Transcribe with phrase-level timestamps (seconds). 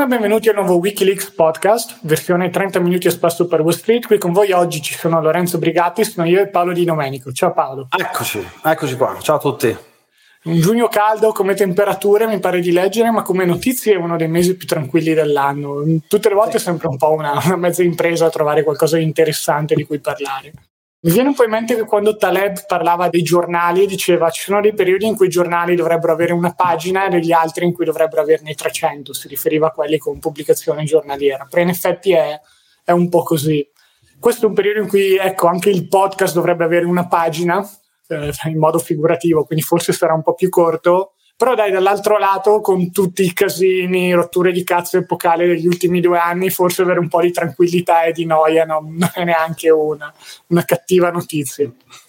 [0.00, 4.06] Buongiorno e benvenuti al nuovo Wikileaks podcast, versione 30 minuti a spasso per Wall Street.
[4.06, 7.32] Qui con voi oggi ci sono Lorenzo Brigatti, sono io e Paolo Di Domenico.
[7.32, 7.86] Ciao Paolo.
[7.94, 9.18] Eccoci, eccoci qua.
[9.20, 9.76] Ciao a tutti.
[10.44, 14.28] Un giugno caldo come temperature, mi pare di leggere, ma come notizie è uno dei
[14.28, 15.84] mesi più tranquilli dell'anno.
[16.08, 19.02] Tutte le volte è sempre un po' una, una mezza impresa a trovare qualcosa di
[19.02, 20.52] interessante di cui parlare.
[21.02, 24.60] Mi viene un po' in mente che quando Taleb parlava dei giornali diceva ci sono
[24.60, 27.86] dei periodi in cui i giornali dovrebbero avere una pagina e degli altri in cui
[27.86, 32.38] dovrebbero averne 300, si riferiva a quelli con pubblicazione giornaliera, però in effetti è,
[32.84, 33.66] è un po' così.
[34.18, 37.66] Questo è un periodo in cui ecco, anche il podcast dovrebbe avere una pagina
[38.06, 42.60] eh, in modo figurativo, quindi forse sarà un po' più corto, però dai, dall'altro lato,
[42.60, 47.08] con tutti i casini, rotture di cazzo epocali degli ultimi due anni, forse avere un
[47.08, 50.12] po' di tranquillità e di noia non, non è neanche una,
[50.48, 51.66] una, cattiva notizia.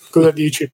[0.09, 0.69] Cosa dici?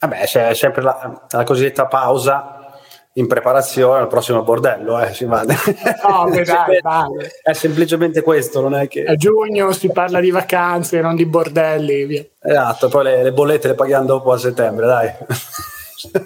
[0.00, 2.74] Vabbè, c'è sempre la, la cosiddetta pausa
[3.12, 5.42] in preparazione al prossimo bordello, eh, si va.
[5.42, 7.30] No, beh, dai, dai.
[7.44, 9.04] È semplicemente questo, non è che...
[9.04, 12.24] A giugno si parla di vacanze, non di bordelli, via.
[12.42, 15.12] Esatto, poi le, le bollette le paghiamo dopo a settembre, dai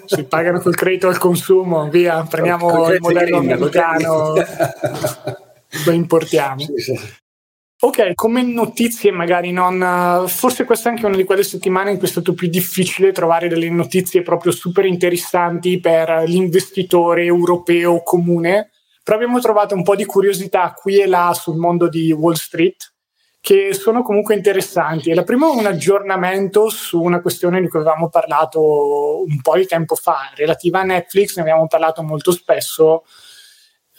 [0.05, 4.33] si pagano col credito al consumo, via, prendiamo il modello americano,
[5.85, 6.59] lo importiamo.
[6.59, 6.99] Sì, sì.
[7.81, 10.23] Ok, come notizie magari non...
[10.27, 13.49] Forse questa è anche una di quelle settimane in cui è stato più difficile trovare
[13.49, 18.71] delle notizie proprio super interessanti per l'investitore europeo comune,
[19.03, 22.94] però abbiamo trovato un po' di curiosità qui e là sul mondo di Wall Street
[23.45, 25.13] che sono comunque interessanti.
[25.13, 29.67] la prima è un aggiornamento su una questione di cui avevamo parlato un po' di
[29.67, 33.03] tempo fa, relativa a Netflix, ne abbiamo parlato molto spesso.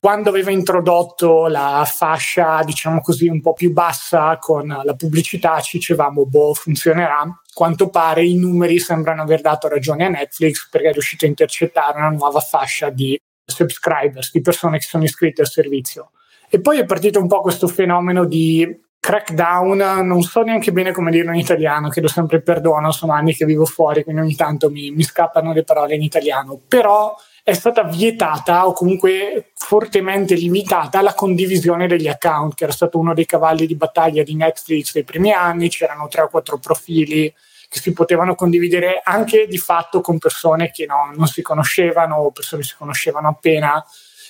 [0.01, 5.77] Quando aveva introdotto la fascia, diciamo così, un po' più bassa con la pubblicità, ci
[5.77, 7.23] dicevamo, boh, funzionerà.
[7.55, 11.99] Quanto pare i numeri sembrano aver dato ragione a Netflix perché è riuscito a intercettare
[11.99, 16.11] una nuova fascia di subscribers, di persone che sono iscritte al servizio.
[16.51, 21.12] E poi è partito un po' questo fenomeno di crackdown, non so neanche bene come
[21.12, 24.91] dirlo in italiano, chiedo sempre perdono, sono anni che vivo fuori, quindi ogni tanto mi,
[24.91, 27.15] mi scappano le parole in italiano, però
[27.45, 33.15] è stata vietata o comunque fortemente limitata la condivisione degli account, che era stato uno
[33.15, 37.33] dei cavalli di battaglia di Netflix dei primi anni, c'erano tre o quattro profili
[37.69, 42.33] che si potevano condividere anche di fatto con persone che no, non si conoscevano o
[42.33, 43.84] persone che si conoscevano appena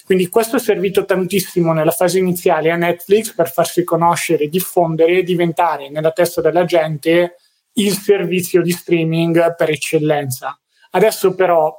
[0.06, 5.22] quindi questo è servito tantissimo nella fase iniziale a Netflix per farsi conoscere, diffondere e
[5.24, 7.38] diventare nella testa della gente
[7.72, 10.56] il servizio di streaming per eccellenza.
[10.92, 11.74] Adesso però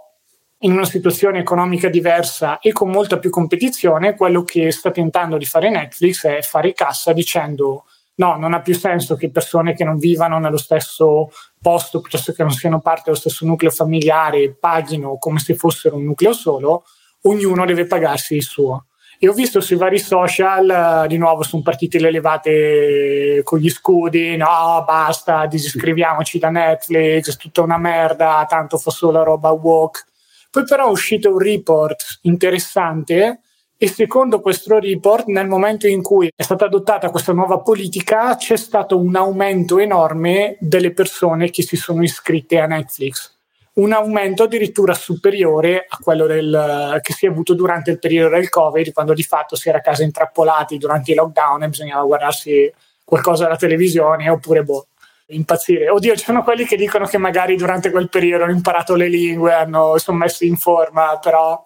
[0.60, 5.46] in una situazione economica diversa e con molta più competizione, quello che sta tentando di
[5.46, 7.86] fare Netflix è fare cassa dicendo
[8.16, 12.44] no, non ha più senso che persone che non vivano nello stesso posto piuttosto che
[12.44, 16.84] non siano parte dello stesso nucleo familiare paghino come se fossero un nucleo solo,
[17.28, 18.88] ognuno deve pagarsi il suo.
[19.20, 23.70] E ho visto sui vari social, uh, di nuovo sono partite le levate con gli
[23.70, 30.04] scudi, no basta, disiscriviamoci da Netflix, è tutta una merda, tanto fa solo roba woke.
[30.52, 33.42] Poi però è uscito un report interessante
[33.76, 38.58] e secondo questo report nel momento in cui è stata adottata questa nuova politica c'è
[38.58, 43.37] stato un aumento enorme delle persone che si sono iscritte a Netflix
[43.78, 48.50] un aumento addirittura superiore a quello del, che si è avuto durante il periodo del
[48.50, 52.72] Covid, quando di fatto si era a casa intrappolati durante i lockdown e bisognava guardarsi
[53.04, 54.88] qualcosa alla televisione oppure boh,
[55.28, 55.90] impazzire.
[55.90, 59.54] Oddio, ci sono quelli che dicono che magari durante quel periodo hanno imparato le lingue,
[59.54, 61.62] hanno, sono messi in forma, però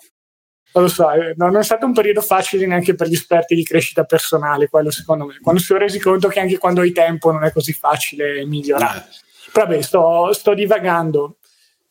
[0.73, 3.63] non lo so, eh, non è stato un periodo facile neanche per gli esperti di
[3.63, 5.37] crescita personale, quello secondo me.
[5.41, 8.99] Quando si sono resi conto che anche quando hai tempo non è così facile migliorare.
[8.99, 9.49] Eh.
[9.51, 11.37] Però vabbè, sto, sto divagando.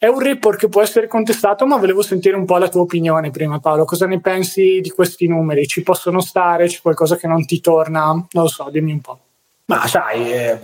[0.03, 3.31] È un report che può essere contestato, ma volevo sentire un po' la tua opinione
[3.31, 3.85] prima, Paolo.
[3.85, 5.67] Cosa ne pensi di questi numeri?
[5.67, 6.69] Ci possono stare?
[6.69, 8.07] C'è qualcosa che non ti torna?
[8.07, 9.19] Non lo so, dimmi un po'.
[9.67, 10.59] Ma sai, eh,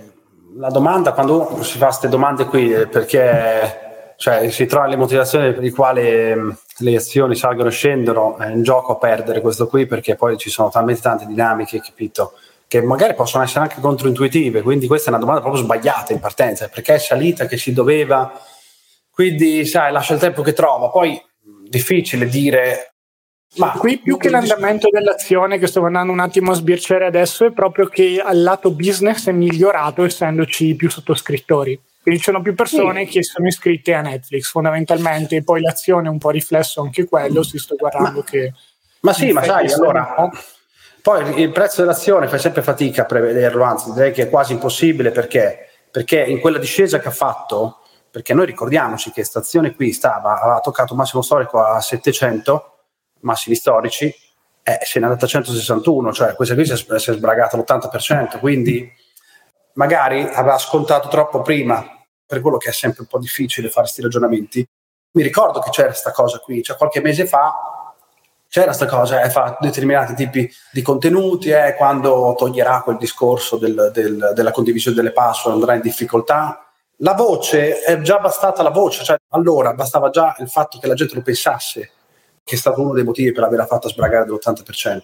[0.56, 5.52] la domanda, quando si fa queste domande qui, è perché cioè, si trova le motivazioni
[5.52, 9.66] per le quali eh, le azioni salgono e scendono, è un gioco a perdere questo
[9.66, 12.32] qui, perché poi ci sono talmente tante dinamiche, capito?
[12.66, 16.70] Che magari possono essere anche controintuitive, quindi questa è una domanda proprio sbagliata in partenza,
[16.70, 18.32] perché è salita che si doveva
[19.16, 20.90] quindi, sai, lascia il tempo che trova.
[20.90, 21.18] Poi,
[21.70, 22.96] difficile dire.
[23.56, 27.52] Ma qui più che l'andamento dell'azione che sto andando un attimo a sbirciare adesso è
[27.52, 31.80] proprio che al lato business è migliorato essendoci più sottoscrittori.
[32.02, 33.12] Quindi ci sono più persone sì.
[33.12, 37.56] che sono iscritte a Netflix fondamentalmente, poi l'azione è un po' riflesso anche quello, si
[37.56, 38.52] sto guardando ma, che...
[39.00, 40.28] Ma sì, ma sai, allora...
[41.00, 45.10] Poi il prezzo dell'azione fai sempre fatica a prevederlo, anzi direi che è quasi impossibile
[45.10, 47.78] perché, perché in quella discesa che ha fatto
[48.16, 52.78] perché noi ricordiamoci che stazione qui stava, aveva toccato un massimo storico a 700
[53.20, 57.10] massimi storici eh, se ne è andata a 161, cioè questa qui si è, si
[57.10, 58.90] è sbragata l'80%, quindi
[59.74, 61.86] magari aveva scontato troppo prima,
[62.24, 64.66] per quello che è sempre un po' difficile fare questi ragionamenti.
[65.10, 67.54] Mi ricordo che c'era questa cosa qui, cioè qualche mese fa
[68.48, 73.90] c'era questa cosa, eh, fa determinati tipi di contenuti, eh, quando toglierà quel discorso del,
[73.92, 76.65] del, della condivisione delle password andrà in difficoltà.
[77.00, 80.94] La voce è già bastata la voce, cioè allora bastava già il fatto che la
[80.94, 81.90] gente lo pensasse,
[82.42, 85.00] che è stato uno dei motivi per averla fatta sbragare dell'80%.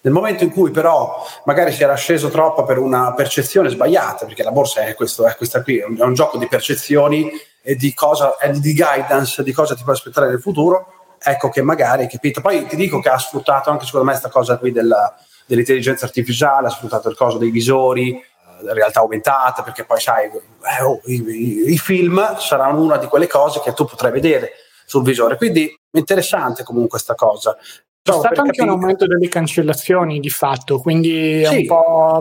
[0.00, 4.42] Nel momento in cui però magari si era sceso troppo per una percezione sbagliata, perché
[4.42, 7.30] la borsa è, questo, è questa qui, è un, è un, gioco di percezioni
[7.62, 12.08] e di, cosa, di guidance, di cosa ti puoi aspettare nel futuro, ecco che magari,
[12.08, 12.40] capito?
[12.40, 15.16] Poi ti dico che ha sfruttato anche secondo me questa cosa qui della,
[15.46, 18.20] dell'intelligenza artificiale, ha sfruttato il coso dei visori,
[18.72, 23.26] realtà aumentata, perché poi sai, eh, oh, i, i, i, film saranno una di quelle
[23.26, 24.52] cose che tu potrai vedere
[24.84, 25.36] sul visore.
[25.36, 27.56] Quindi interessante comunque questa cosa.
[28.06, 28.62] C'è stato anche capire.
[28.62, 31.66] un aumento delle cancellazioni di fatto, quindi sì.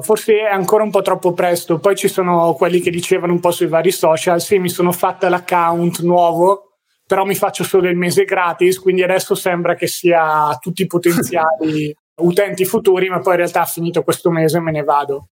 [0.01, 1.77] forse è ancora un po' troppo presto.
[1.77, 5.29] Poi ci sono quelli che dicevano un po' sui vari social, sì, mi sono fatta
[5.29, 10.81] l'account nuovo, però mi faccio solo il mese gratis, quindi adesso sembra che sia tutti
[10.81, 15.27] i potenziali utenti futuri, ma poi in realtà finito questo mese me ne vado.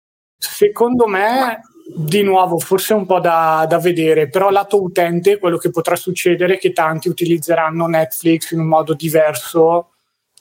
[0.50, 1.62] Secondo me,
[1.95, 6.56] di nuovo, forse un po' da, da vedere, però lato utente quello che potrà succedere
[6.56, 9.90] è che tanti utilizzeranno Netflix in un modo diverso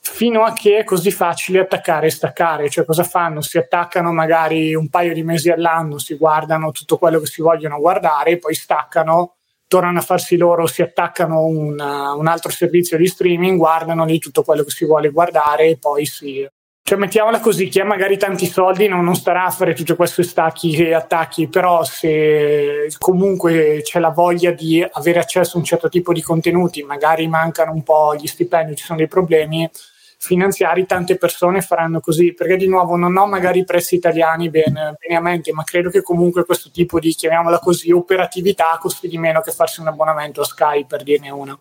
[0.05, 3.41] fino a che è così facile attaccare e staccare, cioè cosa fanno?
[3.41, 7.79] Si attaccano magari un paio di mesi all'anno, si guardano tutto quello che si vogliono
[7.79, 9.37] guardare, poi staccano,
[9.69, 14.43] tornano a farsi loro, si attaccano una, un altro servizio di streaming, guardano lì tutto
[14.43, 16.47] quello che si vuole guardare e poi si...
[16.85, 20.25] Cioè mettiamola così, chi ha magari tanti soldi non, non starà a fare tutti questi
[20.25, 25.89] stacchi e attacchi, però se comunque c'è la voglia di avere accesso a un certo
[25.89, 29.71] tipo di contenuti, magari mancano un po' gli stipendi, ci sono dei problemi,
[30.19, 34.75] finanziari tante persone faranno così, perché di nuovo non ho magari i prezzi italiani ben,
[34.75, 39.19] bene a mente, ma credo che comunque questo tipo di, chiamiamola così, operatività costi di
[39.19, 41.59] meno che farsi un abbonamento a Sky, per dirne una.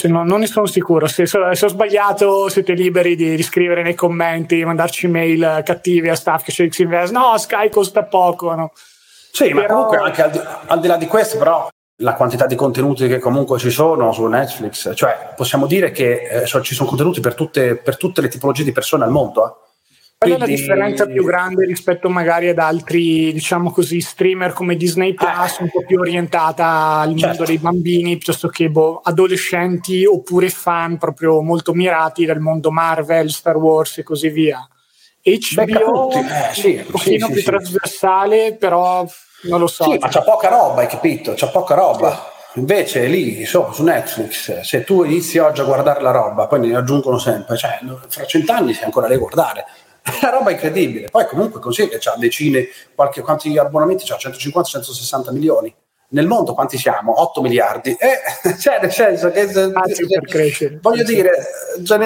[0.00, 3.82] Cioè, no, non ne sono sicuro, se, se, ho sbagliato siete liberi di, di, scrivere
[3.82, 8.70] nei commenti, mandarci mail cattivi a staff che c'è Xinvest, no Sky costa poco, no?
[9.32, 9.60] Sì, però...
[9.60, 13.08] ma comunque anche al di, al di là di questo, però la quantità di contenuti
[13.08, 17.34] che comunque ci sono su Netflix, cioè possiamo dire che eh, ci sono contenuti per
[17.34, 19.46] tutte, per tutte, le tipologie di persone al mondo.
[19.46, 19.67] Eh.
[20.20, 25.14] Qual è la differenza più grande rispetto magari ad altri, diciamo così, streamer come Disney
[25.14, 25.56] Plus, ah.
[25.60, 27.26] un po' più orientata al certo.
[27.26, 33.30] mondo dei bambini piuttosto che boh, adolescenti oppure fan proprio molto mirati del mondo Marvel,
[33.30, 34.68] Star Wars e così via?
[35.22, 39.06] HBO eh, sì, un pochino sì, più sì, trasversale, però
[39.42, 39.84] non lo so.
[39.84, 41.34] Sì, ma c'è poca roba, hai capito?
[41.34, 42.32] C'è poca roba.
[42.54, 46.74] Invece lì, insomma, su Netflix, se tu inizi oggi a guardare la roba, poi ne
[46.74, 47.78] aggiungono sempre, cioè
[48.08, 49.64] fra cent'anni sei ancora lì a guardare.
[50.22, 51.08] La roba incredibile.
[51.10, 54.16] Poi comunque così che c'ha decine, qualche, quanti abbonamenti c'ha?
[54.16, 55.74] 150-160 milioni
[56.10, 57.20] nel mondo quanti siamo?
[57.20, 57.90] 8 miliardi.
[57.90, 60.78] Eh, cioè, nel senso che spazi per crescere.
[60.80, 61.30] Voglio dire,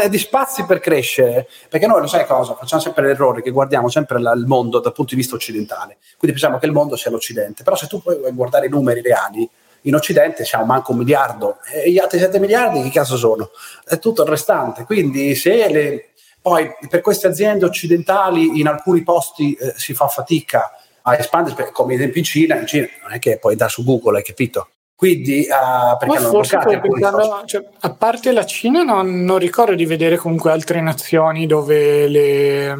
[0.08, 2.54] di spazi per crescere, perché noi lo sai cosa?
[2.54, 5.98] Facciamo sempre l'errore che guardiamo sempre la, il mondo dal punto di vista occidentale.
[6.16, 7.62] Quindi pensiamo che il mondo sia l'Occidente.
[7.62, 9.48] Però se tu puoi guardare i numeri reali,
[9.82, 13.50] in Occidente siamo manco un miliardo e gli altri 7 miliardi che caso sono?
[13.84, 14.84] È tutto il restante.
[14.84, 16.11] Quindi se le,
[16.42, 20.72] poi per queste aziende occidentali in alcuni posti eh, si fa fatica
[21.02, 24.24] a espandersi, come in Cina, in Cina non è che puoi andare su Google, hai
[24.24, 24.68] capito?
[24.94, 29.84] Quindi, uh, perché Ma forse pensando, cioè, a parte la Cina, non, non, ricordo di
[29.84, 32.76] vedere comunque altre nazioni dove le,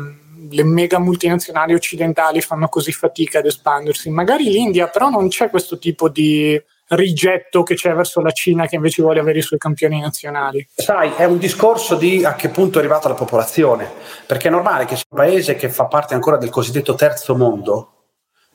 [0.49, 4.09] le, mega multinazionali occidentali fanno così fatica ad espandersi.
[4.09, 6.61] Magari l'India, però non c'è questo tipo di
[6.95, 10.67] rigetto che c'è verso la Cina che invece vuole avere i suoi campioni nazionali.
[10.75, 13.91] Sai, è un discorso di a che punto è arrivata la popolazione,
[14.27, 17.93] perché è normale che sia un paese che fa parte ancora del cosiddetto terzo mondo,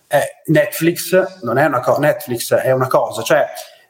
[0.08, 3.46] eh, Netflix non è una, co- Netflix è una cosa, cioè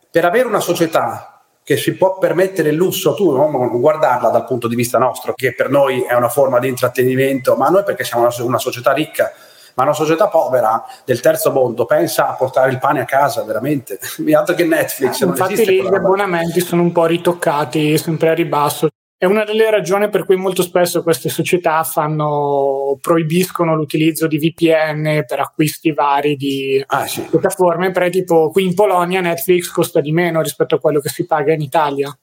[0.09, 4.69] per avere una società che si può permettere il lusso, tu non guardarla dal punto
[4.69, 8.23] di vista nostro, che per noi è una forma di intrattenimento, ma noi perché siamo
[8.23, 9.33] una, una società ricca,
[9.77, 13.99] ma una società povera del terzo mondo pensa a portare il pane a casa veramente,
[14.33, 15.21] altro che Netflix.
[15.21, 18.89] Eh, infatti lì gli abbonamenti sono un po' ritoccati, sempre a ribasso.
[19.19, 25.23] È una delle ragioni per cui molto spesso queste società fanno, proibiscono l'utilizzo di VPN
[25.25, 27.21] per acquisti vari di ah, sì.
[27.21, 31.25] piattaforme, perché tipo qui in Polonia Netflix costa di meno rispetto a quello che si
[31.25, 32.15] paga in Italia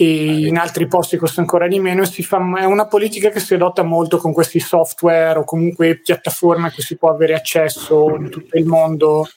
[0.00, 3.40] e in altri posti costa ancora di meno e si fa, è una politica che
[3.40, 8.14] si adotta molto con questi software o comunque piattaforme a cui si può avere accesso
[8.14, 9.28] in tutto il mondo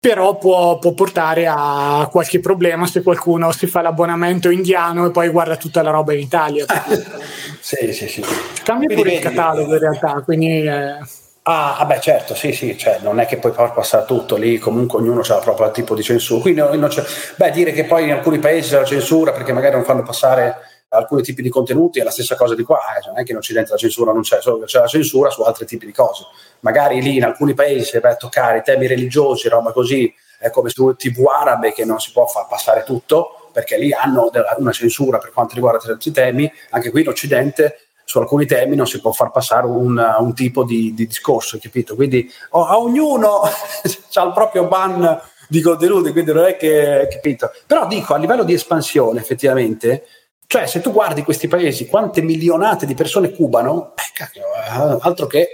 [0.00, 5.28] però può, può, portare a qualche problema se qualcuno si fa l'abbonamento indiano e poi
[5.28, 6.64] guarda tutta la roba in Italia.
[7.60, 8.24] sì, sì, sì.
[8.62, 10.64] Cambia pure il catalogo in realtà, quindi...
[10.64, 11.24] Eh...
[11.48, 15.20] Ah, beh, certo, sì, sì, cioè, non è che far passare tutto lì, comunque ognuno
[15.20, 16.40] ha il proprio tipo di censura.
[16.40, 17.04] Quindi non c'è,
[17.36, 20.56] beh, dire che poi in alcuni paesi c'è la censura perché magari non fanno passare
[20.88, 23.30] alcuni tipi di contenuti è la stessa cosa di qua, eh, cioè non è che
[23.30, 25.92] in Occidente la censura non c'è, solo che c'è la censura su altri tipi di
[25.92, 26.24] cose.
[26.60, 30.68] Magari lì in alcuni paesi se vai a toccare temi religiosi, roba così, è come
[30.70, 35.18] su TV arabe che non si può far passare tutto, perché lì hanno una censura
[35.18, 39.10] per quanto riguarda certi temi, anche qui in Occidente su alcuni temi non si può
[39.10, 41.96] far passare un, un tipo di, di, discorso, capito?
[41.96, 47.50] Quindi oh, a ognuno ha il proprio ban di contenuti, quindi non è che, capito?
[47.66, 50.06] Però dico, a livello di espansione effettivamente,
[50.46, 55.26] cioè se tu guardi questi paesi, quante milionate di persone cubano, eh, cacchio, eh, altro
[55.26, 55.48] che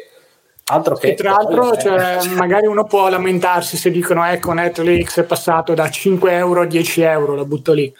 [0.65, 5.25] Altro che e tra l'altro, cioè, magari uno può lamentarsi se dicono ecco Netflix è
[5.25, 7.93] passato da 5 euro a 10 euro, lo butto lì.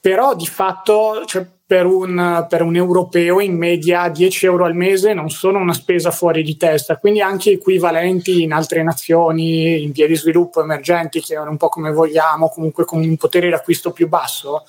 [0.00, 5.12] Però di fatto cioè, per un, per un, europeo in media 10 euro al mese
[5.14, 10.06] non sono una spesa fuori di testa, quindi anche equivalenti in altre nazioni, in via
[10.06, 14.06] di sviluppo emergenti, che è un po' come vogliamo, comunque con un potere d'acquisto più
[14.06, 14.64] basso,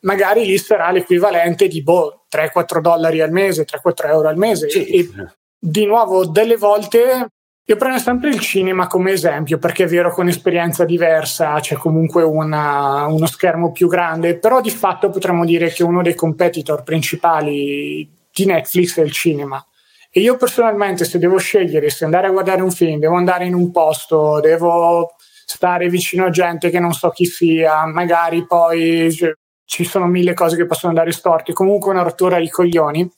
[0.00, 4.68] magari lì sarà l'equivalente di boh, 3-4 dollari al mese, 3-4 euro al mese.
[4.68, 4.84] Sì.
[4.84, 5.10] E
[5.58, 7.28] di nuovo, delle volte
[7.64, 12.24] io prendo sempre il cinema come esempio perché è vero con esperienza diversa c'è comunque
[12.24, 18.10] una, uno schermo più grande, però di fatto potremmo dire che uno dei competitor principali
[18.32, 19.64] di Netflix è il cinema.
[20.10, 23.54] E io personalmente se devo scegliere se andare a guardare un film, devo andare in
[23.54, 25.14] un posto, devo
[25.46, 29.32] stare vicino a gente che non so chi sia, magari poi cioè,
[29.64, 33.08] ci sono mille cose che possono andare storte, comunque una rottura di coglioni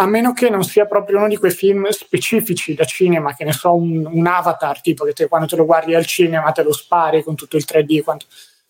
[0.00, 3.52] a meno che non sia proprio uno di quei film specifici da cinema, che ne
[3.52, 6.72] so, un, un avatar, tipo che te, quando te lo guardi al cinema te lo
[6.72, 8.02] spari con tutto il 3D.
[8.02, 8.26] Quanto...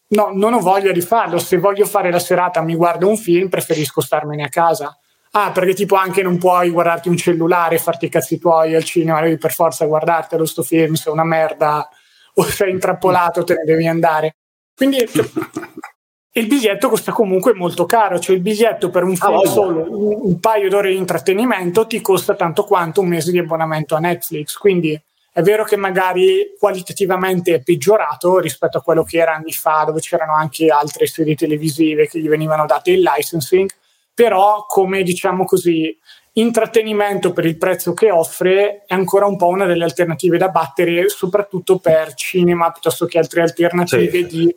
[0.08, 1.38] No, non ho voglia di farlo.
[1.38, 4.98] Se voglio fare la serata, mi guardo un film, preferisco starmene a casa.
[5.32, 8.84] Ah, perché tipo anche non puoi guardarti un cellulare e farti i cazzi tuoi al
[8.84, 11.86] cinema, devi per forza guardartelo sto film, se è una merda
[12.34, 14.36] o sei intrappolato te ne devi andare.
[14.74, 15.04] Quindi
[16.32, 19.86] il biglietto costa comunque molto caro, cioè il biglietto per un ah, film ah, solo,
[19.88, 23.98] un, un, paio d'ore di intrattenimento ti costa tanto quanto un mese di abbonamento a
[23.98, 25.00] Netflix, quindi
[25.32, 30.00] è vero che magari qualitativamente è peggiorato rispetto a quello che era anni fa, dove
[30.00, 33.68] c'erano anche altre serie televisive che gli venivano date il licensing,
[34.12, 35.96] però come diciamo così
[36.32, 41.08] intrattenimento per il prezzo che offre è ancora un po' una delle alternative da battere,
[41.08, 44.26] soprattutto per cinema piuttosto che altre alternative sì.
[44.26, 44.56] di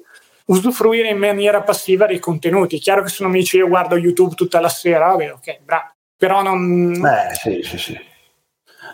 [0.51, 2.79] usufruire in maniera passiva dei contenuti.
[2.79, 5.91] Chiaro che se non mi dici io guardo YouTube tutta la sera, vabbè, ok, bravo.
[6.17, 6.93] Però non...
[6.93, 8.00] Eh, sì, sì, sì.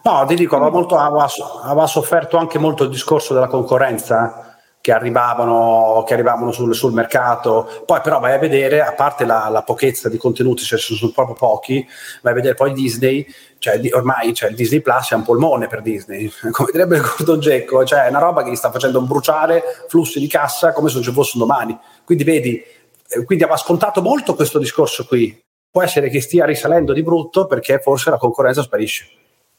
[0.04, 1.28] No, ti dico, aveva, molto, aveva,
[1.64, 4.47] aveva sofferto anche molto il discorso della concorrenza
[4.88, 7.84] che arrivavano, che arrivavano sul, sul, mercato.
[7.86, 11.36] Poi però vai a vedere, a parte la, la pochezza di contenuti, cioè sono proprio
[11.36, 11.86] pochi,
[12.22, 13.28] vai a vedere poi Disney,
[13.58, 17.84] cioè ormai cioè, il Disney Plus è un polmone per Disney, come direbbe Gordon Gecko,
[17.84, 21.04] cioè è una roba che gli sta facendo bruciare flussi di cassa come se non
[21.04, 21.78] ci fosse un domani.
[22.06, 22.64] Quindi vedi,
[23.10, 25.38] eh, quindi aveva scontato molto questo discorso qui.
[25.70, 29.06] Può essere che stia risalendo di brutto perché forse la concorrenza sparisce.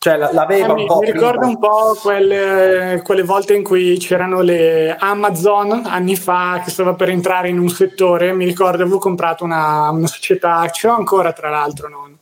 [0.00, 1.00] Cioè l'aveva un po'.
[1.00, 6.70] Mi ricordo un po' quelle, quelle, volte in cui c'erano le Amazon anni fa che
[6.70, 8.32] stava per entrare in un settore.
[8.32, 11.88] Mi ricordo avevo comprato una, una società, ce l'ho ancora tra l'altro.
[11.88, 12.16] Non.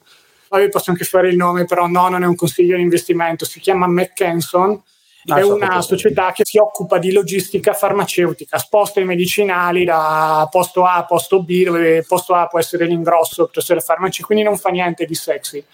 [0.48, 3.44] Poi posso anche fare il nome, però no, non è un consiglio di investimento.
[3.44, 4.82] Si chiama McKenson.
[5.28, 10.84] Ah, è una società che si occupa di logistica farmaceutica, sposta i medicinali da posto
[10.84, 14.56] A a posto B, dove posto A può essere l'ingrosso che le farmacie, quindi non
[14.56, 15.64] fa niente di sexy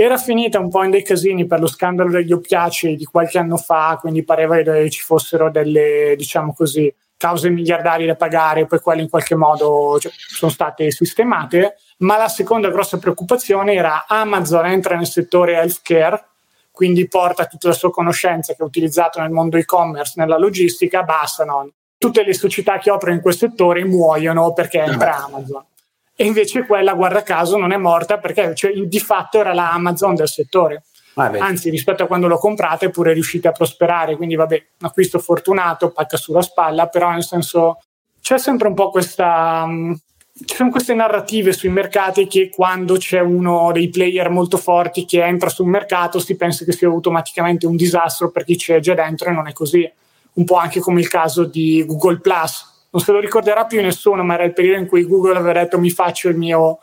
[0.00, 3.56] era finita un po' in dei casini per lo scandalo degli oppiacei di qualche anno
[3.56, 9.02] fa, quindi pareva che ci fossero delle, diciamo così, cause miliardarie da pagare, poi quelle
[9.02, 14.94] in qualche modo cioè, sono state sistemate, ma la seconda grossa preoccupazione era Amazon entra
[14.94, 16.26] nel settore healthcare,
[16.70, 21.44] quindi porta tutta la sua conoscenza che ha utilizzato nel mondo e-commerce, nella logistica, basta,
[21.44, 21.72] no?
[21.98, 25.64] Tutte le società che operano in quel settore muoiono perché entra Amazon
[26.20, 30.16] e invece quella, guarda caso, non è morta perché cioè, di fatto era la Amazon
[30.16, 30.82] del settore.
[31.14, 34.88] Ah, Anzi, rispetto a quando l'ho comprata è pure riuscita a prosperare, quindi vabbè, un
[34.88, 37.78] acquisto fortunato, pacca sulla spalla, però nel senso
[38.20, 39.62] c'è sempre un po' questa...
[39.64, 39.96] Um,
[40.44, 45.24] ci sono queste narrative sui mercati che quando c'è uno dei player molto forti che
[45.24, 49.28] entra sul mercato si pensa che sia automaticamente un disastro per chi c'è già dentro
[49.28, 49.88] e non è così.
[50.32, 54.24] Un po' anche come il caso di Google Plus, non se lo ricorderà più nessuno,
[54.24, 56.78] ma era il periodo in cui Google aveva detto mi faccio il mio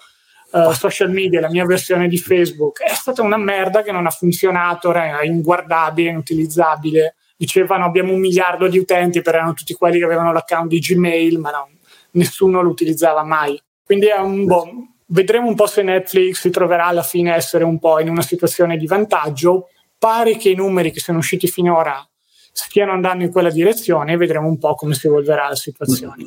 [0.52, 2.82] uh, social media, la mia versione di Facebook.
[2.82, 7.16] È stata una merda che non ha funzionato, era inguardabile, inutilizzabile.
[7.36, 11.40] dicevano abbiamo un miliardo di utenti, però erano tutti quelli che avevano l'account di Gmail,
[11.40, 11.70] ma no,
[12.12, 13.60] nessuno lo utilizzava mai.
[13.84, 14.70] Quindi è un boh,
[15.08, 18.22] vedremo un po' se Netflix si troverà alla fine a essere un po' in una
[18.22, 19.70] situazione di vantaggio.
[19.98, 22.08] Pare che i numeri che sono usciti finora
[22.56, 26.26] stiano andando in quella direzione e vedremo un po' come si evolverà la situazione.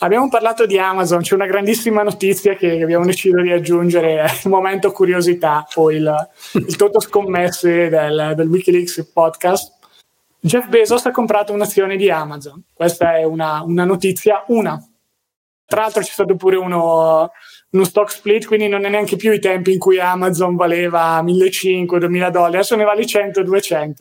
[0.00, 4.92] Abbiamo parlato di Amazon, c'è una grandissima notizia che abbiamo deciso di aggiungere, il momento
[4.92, 6.14] curiosità o il,
[6.52, 9.72] il toto scommesse del, del Wikileaks podcast.
[10.38, 14.78] Jeff Bezos ha comprato un'azione di Amazon, questa è una, una notizia, una.
[15.64, 17.30] Tra l'altro c'è stato pure uno,
[17.70, 22.30] uno stock split, quindi non è neanche più i tempi in cui Amazon valeva 1.500-2.000
[22.30, 23.94] dollari, adesso ne vale 100-200.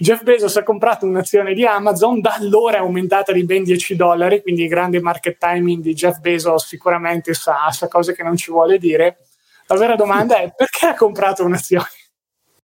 [0.00, 4.40] Jeff Bezos ha comprato un'azione di Amazon, da allora è aumentata di ben 10 dollari,
[4.40, 8.50] quindi il grande market timing di Jeff Bezos sicuramente sa, sa cose che non ci
[8.50, 9.18] vuole dire.
[9.66, 11.84] La vera domanda è perché ha comprato un'azione?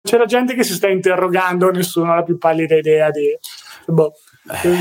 [0.02, 3.38] C'è gente che si sta interrogando, nessuno ha la più pallida idea di...
[3.86, 4.14] Boh,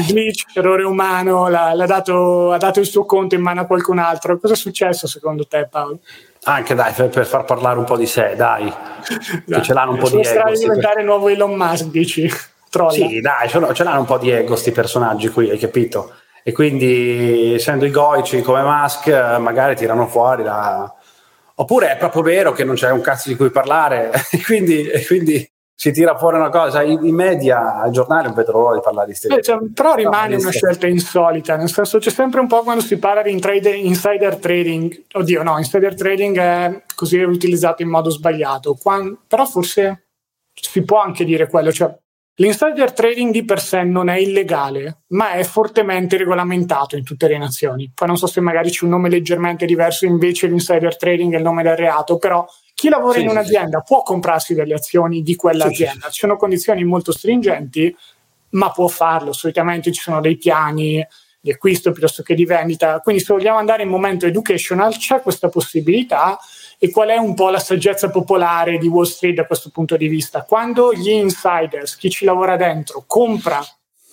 [0.07, 3.99] glitch, errore umano, l'ha, l'ha dato, ha dato il suo conto in mano a qualcun
[3.99, 4.39] altro.
[4.39, 6.01] Cosa è successo secondo te Paolo?
[6.45, 8.73] Anche dai, per, per, far parlare un po' di sé, dai.
[9.47, 10.51] Che ce l'hanno un po' di ego.
[10.51, 11.05] Di diventare per...
[11.05, 12.31] nuovo Elon Musk, dici?
[12.71, 12.93] Trolla.
[12.93, 16.13] Sì, dai, ce l'hanno un po' di ego sti personaggi qui, hai capito?
[16.43, 20.93] E quindi, essendo i goici come Musk, magari tirano fuori da...
[21.57, 25.05] Oppure è proprio vero che non c'è un cazzo di cui parlare, e quindi, e
[25.05, 25.47] quindi
[25.81, 29.13] si tira fuori una cosa, i, i media, i giornali non vedono l'ora di parlare
[29.13, 29.41] di cose.
[29.41, 32.99] Cioè, però rimane no, una scelta insolita, nel senso c'è sempre un po' quando si
[32.99, 38.75] parla di intrade, insider trading, oddio no, insider trading è così utilizzato in modo sbagliato,
[38.75, 40.09] quando, però forse
[40.53, 41.97] si può anche dire quello, cioè
[42.41, 47.37] L'insider trading di per sé non è illegale, ma è fortemente regolamentato in tutte le
[47.37, 47.93] nazioni.
[47.95, 51.43] Poi non so se magari c'è un nome leggermente diverso, invece l'insider trading è il
[51.43, 52.43] nome del reato, però
[52.81, 53.85] chi lavora sì, in un'azienda sì.
[53.87, 56.09] può comprarsi delle azioni di quell'azienda.
[56.09, 57.95] Ci sono condizioni molto stringenti,
[58.53, 59.35] ma può farlo.
[59.35, 61.07] Solitamente ci sono dei piani
[61.39, 63.01] di acquisto piuttosto che di vendita.
[63.01, 66.39] Quindi se vogliamo andare in momento educational c'è questa possibilità
[66.79, 70.09] e qual è un po' la saggezza popolare di Wall Street da questo punto di
[70.09, 70.45] vista.
[70.45, 73.63] Quando gli insiders, chi ci lavora dentro, compra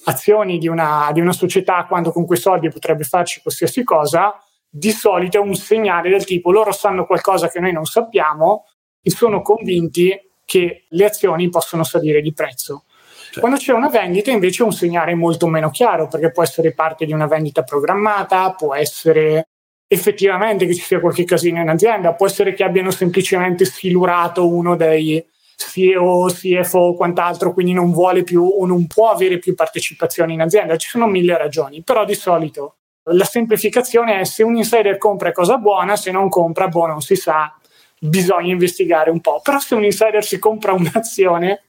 [0.04, 4.38] azioni di una, di una società quando con quei soldi potrebbe farci qualsiasi cosa,
[4.70, 8.66] di solito è un segnale del tipo loro sanno qualcosa che noi non sappiamo
[9.02, 10.14] e sono convinti
[10.46, 12.84] che le azioni possono salire di prezzo.
[13.26, 13.40] Certo.
[13.40, 17.06] Quando c'è una vendita invece è un segnale molto meno chiaro perché può essere parte
[17.06, 19.48] di una vendita programmata, può essere
[19.88, 24.76] effettivamente che ci sia qualche casino in azienda, può essere che abbiano semplicemente sfilurato uno
[24.76, 25.26] dei
[25.56, 30.42] CEO, CFO o quant'altro, quindi non vuole più o non può avere più partecipazioni in
[30.42, 30.78] azienda.
[30.78, 32.76] Ci sono mille ragioni, però di solito
[33.10, 37.16] la semplificazione è se un insider compra cosa buona, se non compra, boh, non si
[37.16, 37.56] sa,
[38.00, 39.40] bisogna investigare un po'.
[39.42, 41.64] Però se un insider si compra un'azione,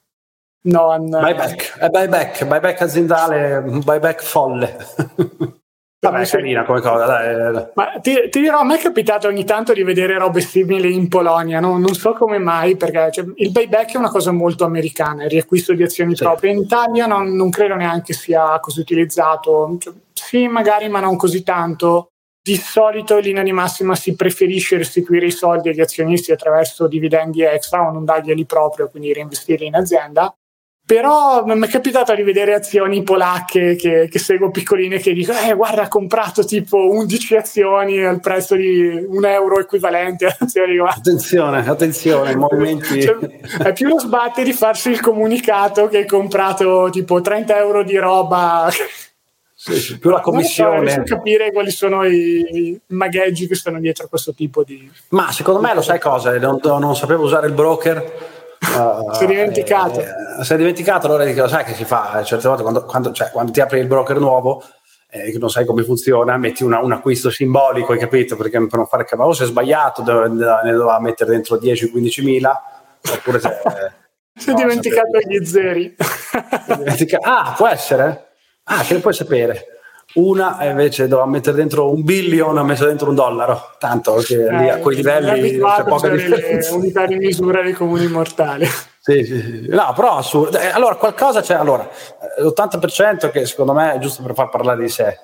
[0.62, 1.08] non...
[1.08, 4.76] Buyback, è buyback, buyback aziendale, buyback folle.
[6.00, 7.66] Vabbè, è carina come cosa, dai.
[7.74, 11.08] Ma ti, ti, dirò, a me è capitato ogni tanto di vedere robe simili in
[11.08, 11.76] Polonia, no?
[11.76, 15.72] non so come mai, perché cioè, il buyback è una cosa molto americana, il riacquisto
[15.72, 16.22] di azioni sì.
[16.22, 16.52] proprie.
[16.52, 21.42] In Italia non, non, credo neanche sia così utilizzato, cioè, sì, magari, ma non così
[21.42, 22.08] tanto.
[22.42, 27.42] Di solito in linea di massima si preferisce restituire i soldi agli azionisti attraverso dividendi
[27.42, 30.34] extra o non darglieli proprio, quindi reinvestirli in azienda.
[30.88, 35.52] Però mi è capitato di vedere azioni polacche che, che seguo piccoline che dicono eh
[35.52, 40.78] guarda ha comprato tipo 11 azioni al prezzo di un euro equivalente attenzione
[41.58, 43.02] attenzione movimenti.
[43.02, 43.18] Cioè,
[43.64, 47.98] è più lo sbatte di farsi il comunicato che hai comprato tipo 30 euro di
[47.98, 48.70] roba
[49.60, 54.04] sì, più la commissione non so, capire quali sono i, i magheggi che stanno dietro
[54.04, 57.54] a questo tipo di ma secondo me lo sai cosa non, non sapevo usare il
[57.54, 60.00] broker Uh, si è dimenticato.
[60.00, 62.22] Eh, si è dimenticato, allora dico, sai che si fa?
[62.24, 64.62] Certe volte quando, quando, cioè, quando ti apri il broker nuovo,
[65.10, 68.36] eh, che non sai come funziona, metti una, un acquisto simbolico, hai capito?
[68.36, 72.62] Perché per non fare cavolo, se è sbagliato, ne doveva mettere dentro 10-15 mila,
[73.12, 73.58] oppure se...
[74.34, 75.38] si è no, dimenticato sapevi.
[75.38, 75.96] gli zeri.
[77.22, 78.27] ah, può essere?
[78.70, 79.78] Ah, che ne puoi sapere?
[80.14, 84.56] Una invece doveva mettere dentro un billion, ha messo dentro un dollaro, tanto che eh,
[84.56, 86.74] lì a quei livelli c'è poca differenza.
[86.74, 88.66] Unità di misura dei comuni mortali.
[89.00, 89.66] Sì, sì, sì.
[89.68, 90.58] No, però assurdo.
[90.58, 91.54] Eh, allora, qualcosa c'è.
[91.54, 91.88] Allora,
[92.38, 95.18] l'80% che secondo me è giusto per far parlare di sé,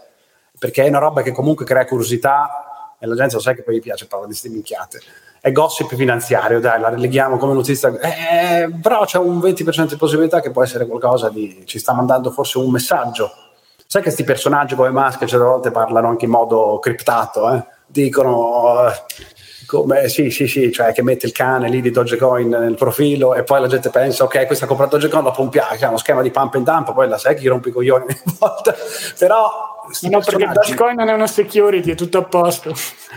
[0.59, 3.77] perché è una roba che comunque crea curiosità e la gente lo sa che poi
[3.77, 5.01] gli piace parlare di queste minchiate.
[5.45, 7.91] È gossip finanziario, dai, la releghiamo come notizia.
[8.01, 11.65] Eh, però c'è un 20% di possibilità che può essere qualcosa di...
[11.67, 13.31] ci sta mandando forse un messaggio
[13.87, 17.65] Sai che questi personaggi come Musk certe volte parlano anche in modo criptato, eh?
[17.87, 18.87] dicono
[19.67, 23.43] Come, sì, sì, sì, cioè che mette il cane lì di Dogecoin nel profilo e
[23.45, 26.55] poi la gente pensa, ok, questa compra Dogecoin, dopo un piano, uno schema di pump
[26.55, 28.75] and dump, poi la sai che gli rompi i coglioni ogni volta.
[29.19, 29.73] Però
[30.03, 32.75] No, perché Dogecoin non è una security, è tutto a posto.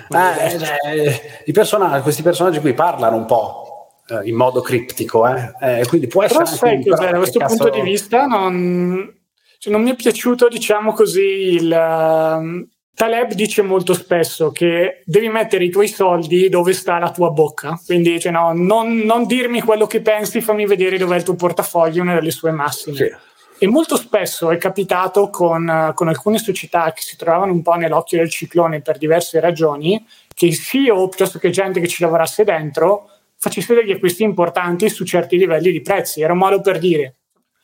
[0.09, 3.77] Eh, eh, personaggi, questi personaggi qui parlano un po'
[4.09, 5.53] eh, in modo criptico, eh.
[5.61, 6.43] eh quindi può essere.
[6.43, 9.13] Però sai cos'è, da questo punto di vista non,
[9.59, 12.67] cioè, non mi è piaciuto, diciamo così, il.
[12.97, 17.79] Taleb dice molto spesso che devi mettere i tuoi soldi dove sta la tua bocca,
[17.85, 21.35] quindi cioè, no, non, non, dirmi quello che pensi, fammi vedere dove è il tuo
[21.35, 22.95] portafoglio nelle sue massime.
[22.95, 23.15] Sì.
[23.59, 28.17] E molto spesso è capitato con, con, alcune società che si trovavano un po' nell'occhio
[28.17, 33.11] del ciclone per diverse ragioni, che il CEO, piuttosto che gente che ci lavorasse dentro,
[33.37, 36.21] facesse degli acquisti importanti su certi livelli di prezzi.
[36.21, 37.17] Era un modo per dire,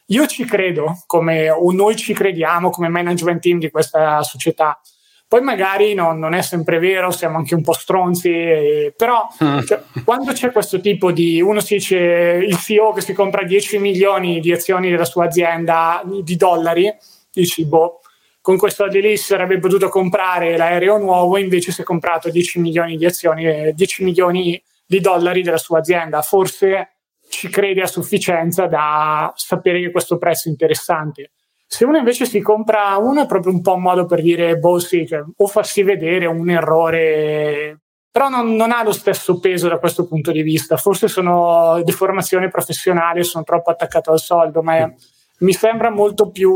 [0.05, 4.79] io ci credo, come, o noi ci crediamo come management team di questa società,
[5.33, 9.61] poi magari no, non è sempre vero, siamo anche un po' stronzi, eh, però mm.
[9.61, 13.79] cioè, quando c'è questo tipo di, uno si dice il CEO che si compra 10
[13.79, 16.95] milioni di azioni della sua azienda di dollari,
[17.31, 18.01] dici boh,
[18.41, 23.07] con questo lì sarebbe potuto comprare l'aereo nuovo, invece si è comprato 10 milioni di
[23.07, 29.33] azioni, 10 eh, milioni di dollari della sua azienda, forse ci crede a sufficienza da
[29.35, 31.31] sapere che questo prezzo è interessante
[31.73, 34.77] se uno invece si compra uno è proprio un po' un modo per dire, boh
[34.77, 37.79] sì, cioè, o farsi vedere un errore,
[38.11, 40.77] però non, non, ha lo stesso peso da questo punto di vista.
[40.77, 44.93] Forse sono deformazione professionale, sono troppo attaccato al soldo, ma è,
[45.39, 46.53] mi sembra molto più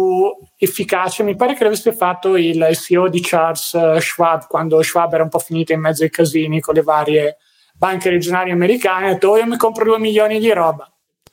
[0.56, 1.24] efficace.
[1.24, 5.30] Mi pare che l'avesse fatto il, CEO di Charles eh, Schwab quando Schwab era un
[5.30, 7.38] po' finito in mezzo ai casini con le varie
[7.74, 9.08] banche regionali americane.
[9.08, 10.88] Ha detto, oh, io mi compro due milioni di roba.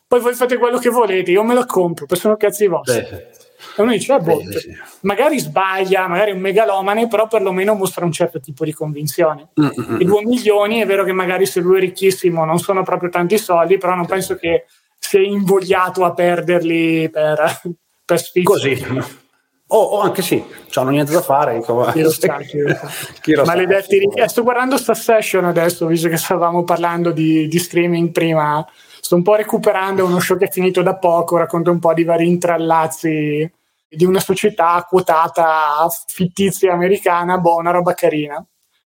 [0.09, 3.03] Poi voi fate quello che volete, io me la compro, poi sono cazzi vostri.
[3.03, 3.43] Beh
[3.77, 4.77] e uno dice, ah, boh, Bene, sì.
[5.00, 9.48] magari sbaglia, magari è un megalomane, però perlomeno mostra un certo tipo di convinzione.
[9.61, 10.00] Mm-hmm.
[10.00, 13.38] I due milioni, è vero che magari se lui è ricchissimo non sono proprio tanti
[13.38, 14.66] soldi, però non penso che
[14.98, 17.61] sia invogliato a perderli per,
[18.05, 18.50] per sfizio.
[18.50, 19.22] Così.
[19.68, 21.61] O, o, anche sì, hanno niente da fare.
[21.64, 22.88] Chi lo sa, chi lo sa.
[23.20, 24.22] chi lo Maledetti sa.
[24.22, 28.64] Eh, sto guardando sta session adesso, visto che stavamo parlando di, di streaming prima.
[29.04, 32.04] Sto un po' recuperando uno show che è finito da poco, racconto un po' di
[32.04, 33.52] vari intrallazzi
[33.86, 38.42] di una società quotata fittizia americana, boh, una roba carina.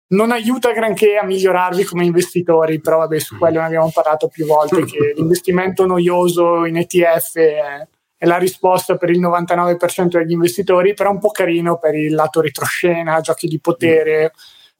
[0.08, 4.46] Non aiuta granché a migliorarvi come investitori, però vabbè, su quello ne abbiamo parlato più
[4.46, 10.94] volte, che l'investimento noioso in ETF è, è la risposta per il 99% degli investitori,
[10.94, 14.32] però un po' carino per il lato retroscena, giochi di potere.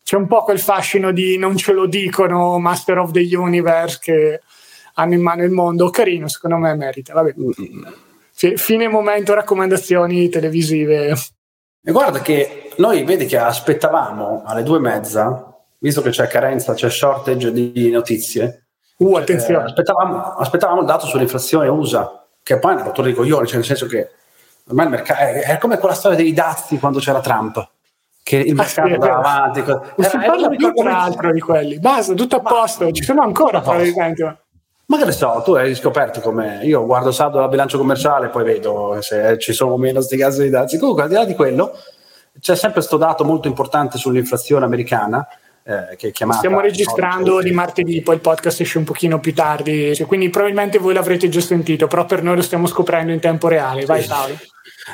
[0.03, 4.41] C'è un po' quel fascino di non ce lo dicono, Master of the Universe, che
[4.97, 5.91] hanno in mano il mondo.
[5.91, 7.15] Carino, secondo me merita.
[7.15, 7.35] Vabbè
[8.57, 11.15] fine momento raccomandazioni televisive.
[11.83, 16.75] E guarda che noi vedi che aspettavamo alle due e mezza, visto che c'è carenza,
[16.75, 18.67] c'è shortage di notizie.
[18.99, 19.65] Uh, attenzione.
[19.65, 23.57] Eh, aspettavamo, aspettavamo, il dato sull'inflazione USA, che poi è una rottura di coglioni, cioè
[23.57, 24.11] nel senso che
[24.67, 27.71] ormai il mercato è, è come quella storia dei dazi quando c'era Trump
[28.23, 29.63] che il mercato ah, sì, andava avanti.
[29.65, 31.79] Non si parla più tra l'altro di quelli.
[31.79, 34.46] Basta, tutto a posto, ci sono ancora probabilmente.
[34.87, 38.29] Ma che ne so, tu hai scoperto come io guardo saldo la bilancio commerciale e
[38.29, 40.79] poi vedo se ci sono meno sti cazzo di dazi.
[40.79, 41.77] Comunque, al di là di quello,
[42.39, 45.27] c'è sempre questo dato molto importante sull'inflazione americana.
[45.69, 47.49] Eh, che è chiamata, Stiamo registrando oggi.
[47.49, 51.29] di martedì, poi il podcast esce un pochino più tardi, cioè, quindi probabilmente voi l'avrete
[51.29, 53.85] già sentito, però per noi lo stiamo scoprendo in tempo reale.
[53.85, 54.09] Vai, sì.
[54.09, 54.39] Paolo.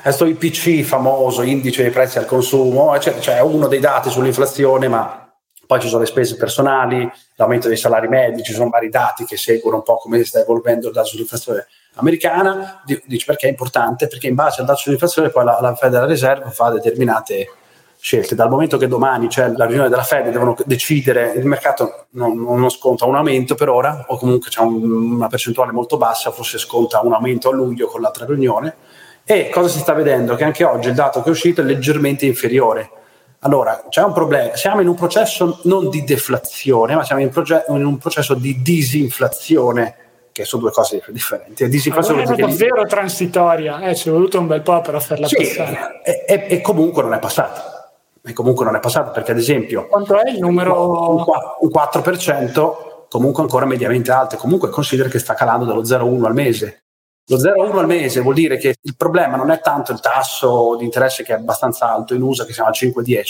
[0.03, 5.22] Questo IPC famoso, indice dei prezzi al consumo, cioè, cioè uno dei dati sull'inflazione, ma
[5.73, 9.39] poi ci sono le spese personali, l'aumento dei salari medi, ci sono vari dati che
[9.39, 12.83] seguono un po' come sta evolvendo il dato sull'inflazione americana.
[12.85, 14.07] Dice perché è importante?
[14.07, 17.49] Perché in base al dato sull'inflazione poi la, la Federal Reserve fa determinate
[17.99, 18.35] scelte.
[18.35, 22.69] Dal momento che domani c'è la riunione della Fed, devono decidere, il mercato non, non
[22.69, 27.01] sconta un aumento per ora, o comunque c'è un, una percentuale molto bassa, forse sconta
[27.01, 28.77] un aumento a luglio con l'altra riunione.
[29.25, 30.35] E cosa si sta vedendo?
[30.35, 32.91] Che anche oggi il dato che è uscito è leggermente inferiore
[33.45, 37.65] allora, c'è un problema, siamo in un processo non di deflazione, ma siamo in, proge-
[37.69, 39.97] in un processo di disinflazione,
[40.31, 41.69] che sono due cose differenti.
[41.69, 45.37] Disinflazione allora è davvero transitoria, eh, ci è voluto un bel po' per farla sì,
[45.37, 46.03] passare.
[46.05, 47.93] E, e, e, comunque non è passata.
[48.25, 51.11] E comunque non è passata perché, ad esempio, quanto è il numero?
[51.11, 51.25] Un,
[51.59, 52.73] un 4%
[53.09, 54.37] comunque ancora mediamente alto.
[54.37, 56.82] Comunque considera che sta calando dallo 0,1 al mese.
[57.27, 60.85] Lo 0,1 al mese vuol dire che il problema non è tanto il tasso di
[60.85, 63.23] interesse che è abbastanza alto in USA, che siamo al 5,10,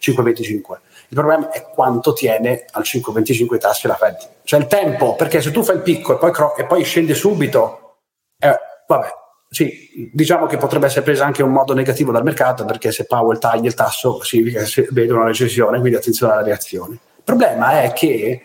[0.00, 0.78] 5,25.
[1.08, 4.16] Il problema è quanto tiene al 5,25 i tassi la Fed.
[4.44, 7.14] Cioè il tempo, perché se tu fai il picco e poi, cro- e poi scende
[7.14, 7.96] subito,
[8.38, 9.08] eh, vabbè,
[9.50, 13.04] sì, diciamo che potrebbe essere presa anche in un modo negativo dal mercato, perché se
[13.04, 16.98] Powell taglia il tasso significa che si vede una recessione, quindi attenzione alla reazione.
[17.22, 18.42] problema è che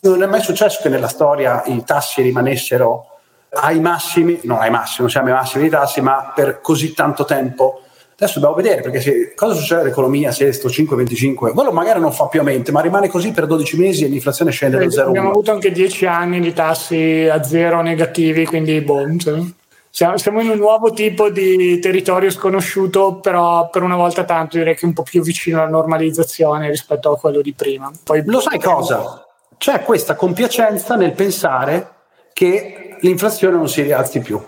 [0.00, 3.17] non è mai successo che nella storia i tassi rimanessero
[3.50, 7.24] ai massimi, non ai massimi, non siamo ai massimi dei tassi, ma per così tanto
[7.24, 7.82] tempo.
[8.20, 12.26] Adesso dobbiamo vedere perché se, cosa succede all'economia se sto 5,25, quello magari non fa
[12.26, 15.06] più aumento, ma rimane così per 12 mesi e l'inflazione scende da 0,1.
[15.06, 19.06] Abbiamo avuto anche 10 anni di tassi a zero negativi, quindi boh,
[19.90, 24.74] cioè, siamo in un nuovo tipo di territorio sconosciuto, però per una volta tanto direi
[24.74, 27.90] che è un po' più vicino alla normalizzazione rispetto a quello di prima.
[28.04, 29.26] Poi, Lo sai cosa?
[29.56, 31.94] C'è questa compiacenza nel pensare
[32.32, 34.42] che l'inflazione non si rialzi più.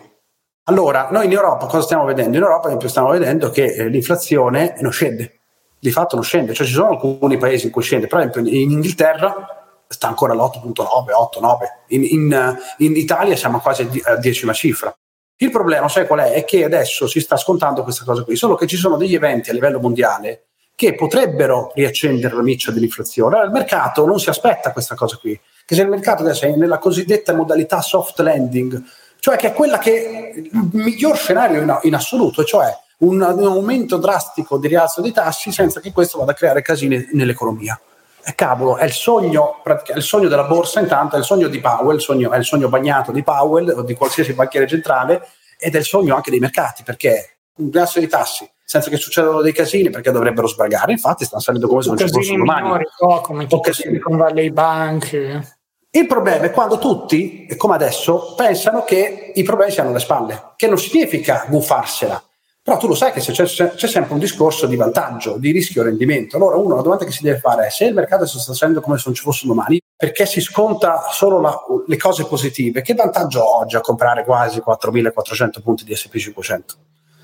[0.64, 2.36] Allora, noi in Europa cosa stiamo vedendo?
[2.36, 5.40] In Europa, stiamo vedendo che eh, l'inflazione non scende,
[5.78, 8.70] di fatto non scende, cioè ci sono alcuni paesi in cui scende, per esempio in
[8.70, 14.94] Inghilterra sta ancora all'8.9, 8, 9, in, in, in Italia siamo quasi a decima cifra.
[15.36, 16.32] Il problema, sai qual è?
[16.32, 19.50] È che adesso si sta scontando questa cosa qui, solo che ci sono degli eventi
[19.50, 20.44] a livello mondiale
[20.76, 23.34] che potrebbero riaccendere la miccia dell'inflazione.
[23.34, 25.38] Allora, il mercato non si aspetta questa cosa qui,
[25.70, 28.82] che se il mercato adesso è nella cosiddetta modalità soft landing,
[29.20, 33.96] cioè che è quella che il miglior scenario in, in assoluto, cioè un, un, aumento
[33.96, 37.80] drastico di rialzo dei tassi senza che questo vada a creare casini nell'economia.
[38.24, 41.60] E cavolo, è il sogno, è il sogno della borsa intanto, è il sogno di
[41.60, 45.24] Powell, il sogno, è il sogno bagnato di Powell o di qualsiasi banchiere centrale
[45.56, 49.40] ed è il sogno anche dei mercati perché un rialzo dei tassi senza che succedano
[49.40, 50.90] dei casini perché dovrebbero sbragare.
[50.90, 52.62] Infatti, stanno salendo come se non ci fossero domani.
[52.62, 55.58] Minori, oh, come tutte Silicon Valley Bank.
[55.92, 60.68] Il problema è quando tutti, come adesso, pensano che i problemi siano alle spalle, che
[60.68, 62.22] non significa gufarsela.
[62.62, 66.36] Però tu lo sai che c'è, c'è, sempre un discorso di vantaggio, di rischio rendimento.
[66.36, 68.98] Allora, uno, la domanda che si deve fare è se il mercato sta salendo come
[68.98, 73.40] se non ci fossero domani, perché si sconta solo la, le cose positive, che vantaggio
[73.40, 76.62] ho oggi a comprare quasi 4.400 punti di SP500?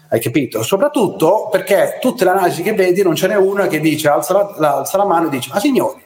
[0.08, 0.64] Hai capito?
[0.64, 4.76] Soprattutto perché tutte le analisi che vedi non ce n'è una che dice, alza la,
[4.78, 6.05] alza la mano e dice, ma signori,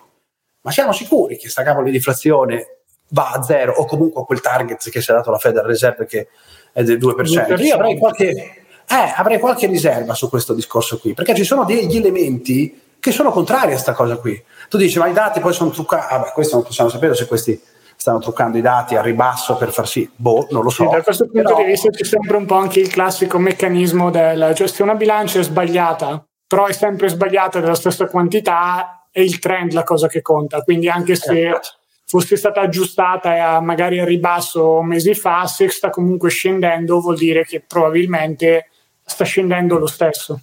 [0.63, 4.41] ma siamo sicuri che sta cavolo di deflazione va a zero o comunque a quel
[4.41, 6.29] target che si è dato la Federal Reserve che
[6.73, 7.15] è del 2%?
[7.23, 7.63] 2%.
[7.63, 11.97] Io avrei qualche, eh, avrei qualche riserva su questo discorso qui, perché ci sono degli
[11.97, 14.41] elementi che sono contrari a questa cosa qui.
[14.69, 16.15] Tu dici, ma i dati poi sono truccati.
[16.15, 17.61] Ah, questo non possiamo sapere se questi
[17.97, 20.85] stanno truccando i dati a ribasso per far sì, boh, non lo so.
[20.85, 21.57] Sì, da questo punto però...
[21.57, 25.39] di vista c'è sempre un po' anche il classico meccanismo del, cioè se una bilancia
[25.39, 30.23] è sbagliata, però è sempre sbagliata della stessa quantità, è il trend la cosa che
[30.23, 31.61] conta, quindi anche se eh,
[32.07, 37.63] fosse stata aggiustata magari a ribasso mesi fa, se sta comunque scendendo vuol dire che
[37.67, 38.69] probabilmente
[39.05, 40.41] sta scendendo lo stesso.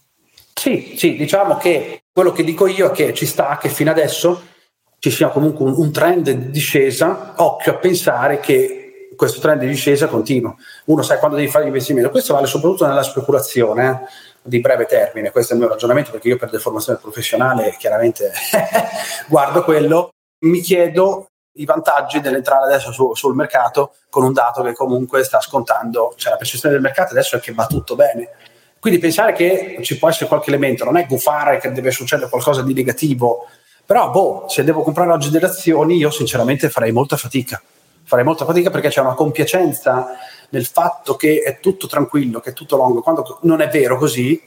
[0.53, 4.41] Sì, sì, diciamo che quello che dico io è che ci sta che fino adesso
[4.99, 8.86] ci sia comunque un, un trend di discesa, occhio a pensare che
[9.17, 10.55] questo trend di discesa continua.
[10.85, 14.07] Uno sa quando devi fare l'investimento, questo vale soprattutto nella speculazione eh,
[14.41, 18.31] di breve termine, questo è il mio ragionamento perché io per deformazione professionale chiaramente
[19.27, 20.11] guardo quello,
[20.45, 21.27] mi chiedo
[21.57, 26.31] i vantaggi dell'entrare adesso su, sul mercato con un dato che comunque sta scontando, cioè
[26.31, 28.29] la percezione del mercato adesso è che va tutto bene.
[28.79, 32.61] Quindi pensare che ci può essere qualche elemento, non è gufare che deve succedere qualcosa
[32.61, 33.47] di negativo
[33.87, 37.61] però, boh, se devo comprare oggi delle azioni, io sinceramente farei molta fatica.
[38.07, 40.11] Farei molta fatica perché c'è una compiacenza
[40.51, 43.01] nel fatto che è tutto tranquillo, che è tutto lungo.
[43.01, 44.41] Quando non è vero così,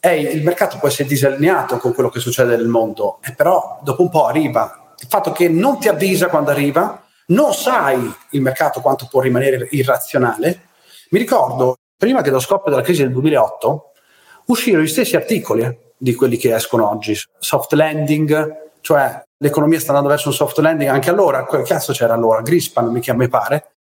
[0.00, 4.02] è, il mercato può essere disallineato con quello che succede nel mondo, e però dopo
[4.02, 4.94] un po' arriva.
[4.98, 9.68] Il fatto che non ti avvisa quando arriva, non sai il mercato quanto può rimanere
[9.70, 10.68] irrazionale.
[11.10, 13.92] Mi ricordo, prima dello scoppio della crisi del 2008,
[14.46, 19.88] uscirono gli stessi articoli eh, di quelli che escono oggi, soft landing, cioè l'economia sta
[19.88, 22.40] andando verso un soft landing, anche allora, che cazzo c'era allora?
[22.40, 23.72] Grispan, mi, mi pare,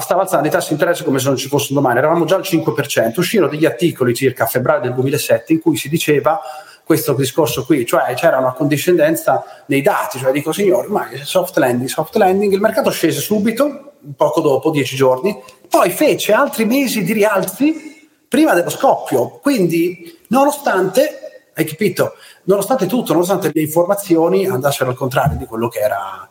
[0.00, 2.42] stava alzando i tassi di interesse come se non ci fossero domani, eravamo già al
[2.42, 6.40] 5%, uscirono degli articoli circa a febbraio del 2007 in cui si diceva
[6.82, 11.88] questo discorso qui, cioè c'era una condiscendenza nei dati, cioè dico signori, ma soft landing,
[11.88, 17.12] soft landing, il mercato scese subito, poco dopo, dieci giorni, poi fece altri mesi di
[17.12, 21.21] rialzi prima dello scoppio, quindi nonostante,
[21.54, 26.28] hai capito, nonostante tutto, nonostante le informazioni andassero al contrario di quello che era.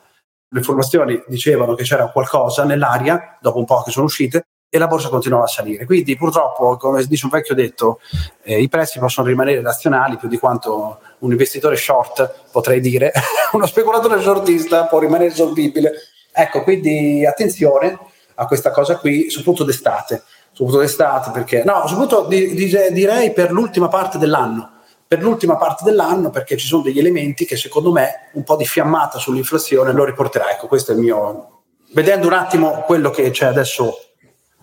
[0.54, 4.88] Le informazioni dicevano che c'era qualcosa nell'aria, dopo un po' che sono uscite, e la
[4.88, 5.86] borsa continuava a salire.
[5.86, 8.00] Quindi purtroppo, come dice un vecchio detto,
[8.42, 13.12] eh, i prezzi possono rimanere razionali più di quanto un investitore short, potrei dire,
[13.54, 15.92] uno speculatore shortista può rimanere solvibile.
[16.34, 17.98] Ecco, quindi attenzione
[18.36, 23.52] a questa cosa qui, soprattutto d'estate, soprattutto d'estate perché, no, soprattutto di, di, direi per
[23.52, 24.80] l'ultima parte dell'anno
[25.12, 28.64] per l'ultima parte dell'anno perché ci sono degli elementi che secondo me un po' di
[28.64, 30.50] fiammata sull'inflazione lo riporterà.
[30.52, 31.64] Ecco, questo è il mio...
[31.92, 33.98] Vedendo un attimo quello che c'è adesso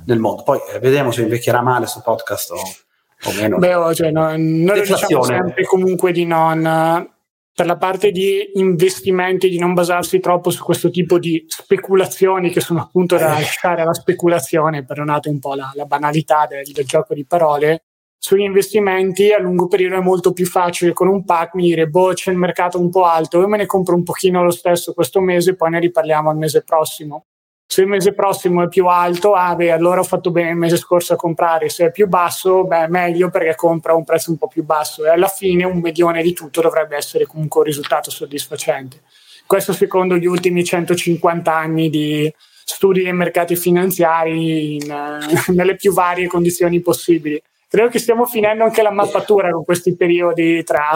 [0.06, 0.44] nel mondo.
[0.44, 3.58] Poi eh, vediamo se invecchierà male questo podcast o, o meno.
[3.58, 7.10] Beh, oh, cioè, no, noi diciamo sempre comunque di non
[7.52, 12.62] per la parte di investimenti, di non basarsi troppo su questo tipo di speculazioni che
[12.62, 13.40] sono appunto da eh.
[13.40, 17.87] lasciare alla speculazione, perdonate un po' la, la banalità del, del, gioco di parole.
[18.18, 22.12] Sugli investimenti a lungo periodo è molto più facile con un pack mi dire, boh,
[22.12, 25.20] c'è il mercato un po' alto, io me ne compro un pochino lo stesso questo
[25.20, 27.26] mese, poi ne riparliamo al mese prossimo
[27.70, 30.78] se il mese prossimo è più alto, ah beh, allora ho fatto bene il mese
[30.78, 34.38] scorso a comprare, se è più basso, beh, meglio perché compra a un prezzo un
[34.38, 38.10] po' più basso e alla fine un medione di tutto dovrebbe essere comunque un risultato
[38.10, 39.02] soddisfacente.
[39.46, 42.32] Questo secondo gli ultimi 150 anni di
[42.64, 47.40] studi dei mercati finanziari in, uh, nelle più varie condizioni possibili.
[47.68, 50.90] Credo che stiamo finendo anche la mappatura con questi periodi tra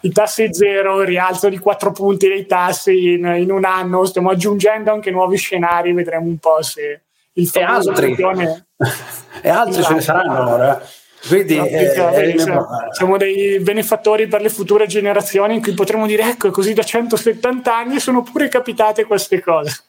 [0.00, 4.30] i tassi zero, il rialzo di 4 punti dei tassi in, in, un anno, stiamo
[4.30, 8.16] aggiungendo anche nuovi scenari, vedremo un po' se il e altri,
[9.42, 10.82] e altri ce ne saranno ora.
[11.26, 16.06] Quindi no, eh, eh, siamo, siamo dei benefattori per le future generazioni in cui potremo
[16.06, 19.82] dire ecco così da 170 anni sono pure capitate queste cose.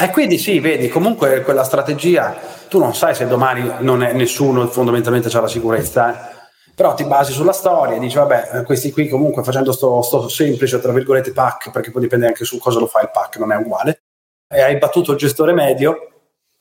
[0.00, 2.36] E quindi sì, vedi, comunque quella strategia,
[2.68, 6.36] tu non sai se domani non è nessuno fondamentalmente c'ha la sicurezza, eh?
[6.78, 10.28] però ti basi sulla storia e dici vabbè eh, questi qui comunque facendo sto, sto
[10.28, 13.50] semplice tra virgolette pack perché poi dipende anche su cosa lo fa il pack non
[13.50, 14.02] è uguale
[14.48, 16.12] e hai battuto il gestore medio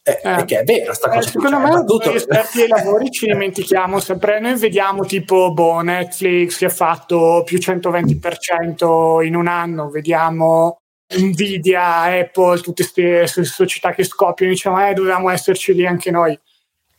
[0.02, 2.08] eh, eh, che è vero sta cosa eh, secondo me battuto...
[2.08, 7.44] noi esperti dei lavori ci dimentichiamo sempre noi vediamo tipo boh, Netflix che ha fatto
[7.46, 10.80] più 120% in un anno vediamo
[11.16, 16.38] Nvidia, Apple, tutte queste società che scoppiano diciamo eh dovevamo esserci lì anche noi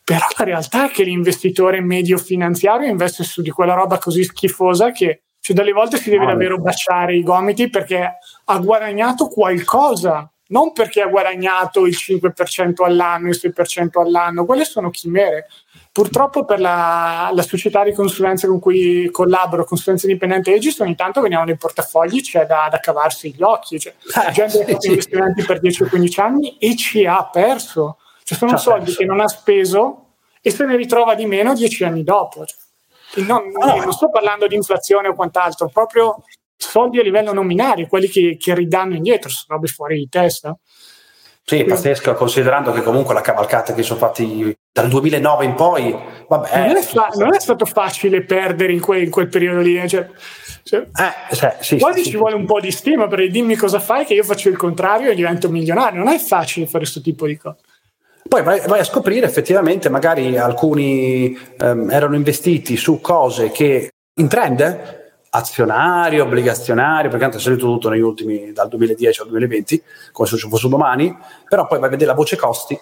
[0.03, 4.91] però la realtà è che l'investitore medio finanziario investe su di quella roba così schifosa
[4.91, 10.31] che cioè, delle volte si deve ah, davvero baciare i gomiti perché ha guadagnato qualcosa,
[10.49, 15.47] non perché ha guadagnato il 5% all'anno, il 6% all'anno, quelle sono chimere.
[15.93, 21.21] Purtroppo per la, la società di consulenza con cui collaboro, consulenza indipendente Aegis, ogni tanto
[21.21, 23.81] veniamo nei portafogli, c'è da, da cavarsi gli occhi.
[23.81, 27.99] Cioè, la gente ha fatto investimenti per 10 o 15 anni e ci ha perso
[28.29, 28.99] cioè sono C'ha soldi perso.
[28.99, 30.05] che non ha speso
[30.43, 32.45] e se ne ritrova di meno dieci anni dopo.
[32.45, 36.23] Cioè, non, ah, non, sto parlando di inflazione o quant'altro, proprio
[36.59, 40.57] soldi a livello nominale, quelli che, che ridanno indietro, sono robe fuori di testa.
[41.49, 45.97] Sì, è pazzesco, considerando che comunque la cavalcata che sono fatti dal 2009 in poi,
[46.29, 46.67] vabbè.
[46.67, 49.79] Non è, fa- non è stato facile perdere in, que- in quel periodo lì.
[49.79, 50.11] Eh, cioè,
[50.63, 52.17] cioè, eh, cioè, sì, quasi sì, ci sì.
[52.19, 55.15] vuole un po' di stima per dimmi cosa fai che io faccio il contrario e
[55.15, 56.03] divento milionario.
[56.03, 57.61] Non è facile fare questo tipo di cose.
[58.29, 64.29] Poi vai, vai, a scoprire effettivamente magari alcuni ehm, erano investiti su cose che in
[64.29, 64.98] trend,
[65.31, 70.37] azionario, obbligazionario, perché tanto è salito tutto negli ultimi dal 2010 al 2020, come se
[70.37, 71.17] ci fosse domani,
[71.49, 72.79] però poi vai a vedere la voce costi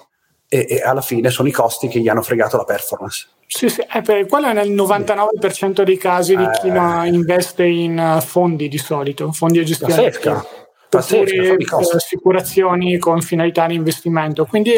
[0.48, 3.28] e, e, alla fine sono i costi che gli hanno fregato la performance.
[3.46, 7.98] Sì, sì, eh, per, quello è nel 99% dei casi di chi eh, investe in
[7.98, 9.94] uh, fondi di solito, fondi a gestione.
[9.94, 10.46] Pazzesca,
[10.88, 14.44] pazzesca, assicurazioni con finalità di investimento.
[14.46, 14.74] Quindi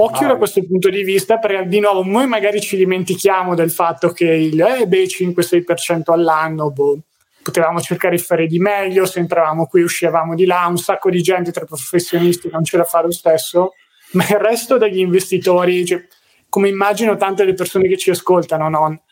[0.00, 0.28] Occhio ah.
[0.28, 4.26] da questo punto di vista, perché di nuovo noi magari ci dimentichiamo del fatto che
[4.26, 7.00] il eh, beh, 5-6% all'anno, boh,
[7.42, 11.20] potevamo cercare di fare di meglio, se entravamo qui uscivamo di là, un sacco di
[11.20, 13.72] gente tra professionisti non ce la fa lo stesso,
[14.12, 16.06] ma il resto degli investitori, cioè,
[16.48, 19.02] come immagino tante delle persone che ci ascoltano, no?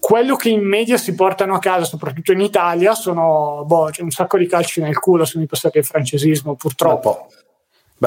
[0.00, 4.10] quello che in media si portano a casa, soprattutto in Italia, sono boh, c'è un
[4.10, 7.28] sacco di calci nel culo, se mi passate il francesismo, purtroppo.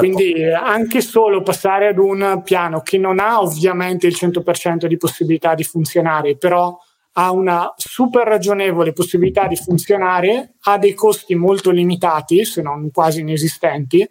[0.00, 5.54] Quindi anche solo passare ad un piano che non ha ovviamente il 100% di possibilità
[5.54, 6.78] di funzionare, però
[7.18, 13.20] ha una super ragionevole possibilità di funzionare, ha dei costi molto limitati, se non quasi
[13.20, 14.08] inesistenti,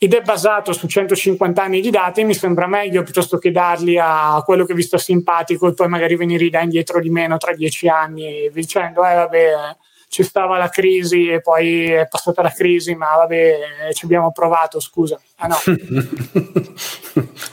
[0.00, 4.40] ed è basato su 150 anni di dati, mi sembra meglio piuttosto che darli a
[4.44, 7.88] quello che vi sta simpatico e poi magari venire da indietro di meno tra dieci
[7.88, 9.50] anni dicendo, eh vabbè,
[10.08, 14.80] ci stava la crisi e poi è passata la crisi, ma vabbè, ci abbiamo provato,
[14.80, 15.20] scusa.
[15.36, 15.56] Ah, no.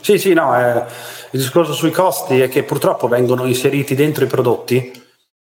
[0.00, 0.84] sì, sì, no, eh,
[1.32, 5.04] il discorso sui costi è che purtroppo vengono inseriti dentro i prodotti,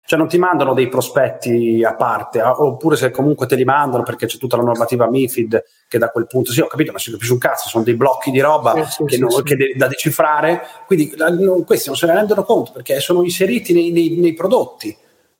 [0.06, 4.26] cioè non ti mandano dei prospetti a parte, oppure se comunque te li mandano perché
[4.26, 7.32] c'è tutta la normativa MIFID che da quel punto, sì ho capito, ma si capisce
[7.32, 9.88] un cazzo, sono dei blocchi di roba sì, sì, che, sì, non, che de- da
[9.88, 14.34] decifrare, quindi non, questi non se ne rendono conto perché sono inseriti nei, nei, nei
[14.34, 14.98] prodotti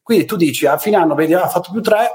[0.10, 2.10] quindi tu dici a fine anno, vedi, ah, ha fatto più 3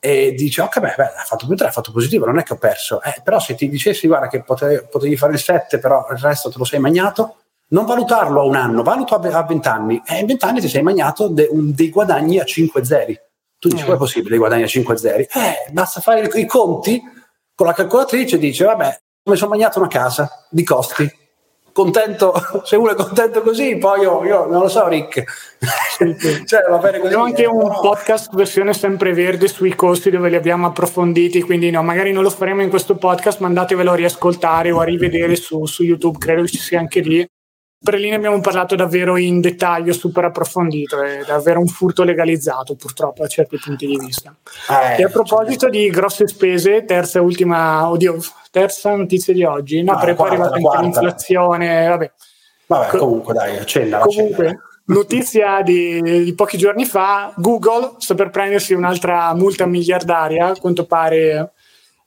[0.00, 2.54] e dici, ok, beh, beh, ha fatto più 3, ha fatto positivo, non è che
[2.54, 3.02] ho perso.
[3.02, 6.48] Eh, però se ti dicessi, guarda, che potevi, potevi fare il 7, però il resto
[6.48, 7.36] te lo sei magnato,
[7.68, 10.02] non valutarlo a un anno, valuto a 20 anni.
[10.06, 13.20] E in 20 anni ti sei magnato de, un, dei guadagni a 5 zeri.
[13.58, 13.84] Tu dici, mm.
[13.84, 15.22] come è possibile dei guadagni a 5 zeri?
[15.24, 16.98] Eh, basta fare i, i conti
[17.54, 21.17] con la calcolatrice e dici, vabbè, come sono magnato una casa di costi
[21.78, 25.22] contento, se uno è contento così, poi io, io non lo so, Rick.
[26.44, 27.12] cioè, va bene così.
[27.12, 27.80] Abbiamo anche un no.
[27.80, 32.62] podcast versione sempreverde sui costi dove li abbiamo approfonditi, quindi no, magari non lo faremo
[32.62, 36.48] in questo podcast, ma andatevelo a riascoltare o a rivedere su, su YouTube, credo che
[36.48, 37.26] ci sia anche lì
[37.80, 42.74] per lì ne abbiamo parlato davvero in dettaglio, super approfondito, è davvero un furto legalizzato
[42.74, 44.34] purtroppo da certi punti di vista.
[44.68, 48.18] Eh, e a proposito di grosse spese, terza e ultima, oddio,
[48.50, 52.12] terza notizia di oggi, no, no perché poi è arrivata anche l'inflazione, vabbè.
[52.66, 53.98] Vabbè, comunque dai, accenna.
[53.98, 54.62] Comunque, accenna.
[54.86, 60.84] notizia di, di, pochi giorni fa, Google sta per prendersi un'altra multa miliardaria, a quanto
[60.86, 61.52] pare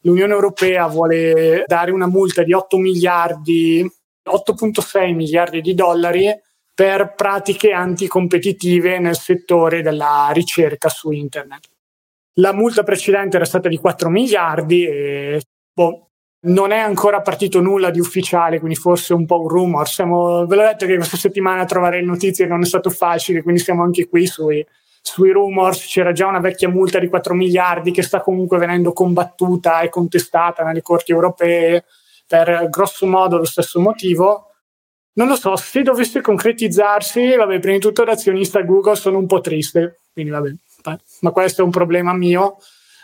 [0.02, 3.90] l'Unione Europea vuole dare una multa di 8 miliardi
[4.30, 6.28] 8.6 miliardi di dollari
[6.74, 11.70] per pratiche anticompetitive nel settore della ricerca su internet.
[12.36, 15.42] La multa precedente era stata di 4 miliardi e
[15.74, 16.11] boh,
[16.44, 19.88] non è ancora partito nulla di ufficiale, quindi forse un po' un rumor.
[19.88, 23.62] Siamo, ve l'ho detto che questa settimana trovare le notizie non è stato facile, quindi
[23.62, 24.66] siamo anche qui sui,
[25.02, 25.86] sui rumors.
[25.86, 30.64] C'era già una vecchia multa di 4 miliardi che sta comunque venendo combattuta e contestata
[30.64, 31.86] nelle corti europee
[32.26, 34.48] per grosso modo lo stesso motivo.
[35.14, 39.28] Non lo so, se dovesse concretizzarsi, vabbè, prima di tutto da azionista Google sono un
[39.28, 40.54] po' triste, quindi vabbè,
[41.20, 42.58] ma questo è un problema mio.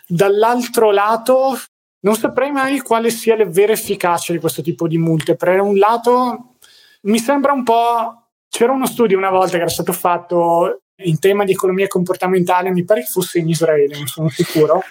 [0.07, 1.57] Dall'altro lato,
[2.01, 5.35] non saprei mai quale sia la vera efficacia di questo tipo di multe.
[5.35, 6.55] Per un lato,
[7.03, 8.29] mi sembra un po'.
[8.49, 12.83] C'era uno studio una volta che era stato fatto in tema di economia comportamentale, mi
[12.83, 14.81] pare che fosse in Israele, non sono sicuro.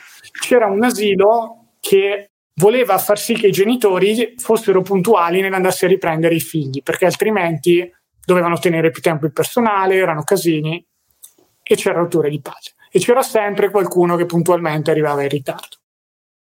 [0.41, 6.35] C'era un asilo che voleva far sì che i genitori fossero puntuali nell'andarsi a riprendere
[6.35, 7.91] i figli, perché altrimenti
[8.25, 10.85] dovevano tenere più tempo il personale, erano casini
[11.63, 12.75] e c'era rottura di pace.
[12.91, 15.76] E c'era sempre qualcuno che puntualmente arrivava in ritardo.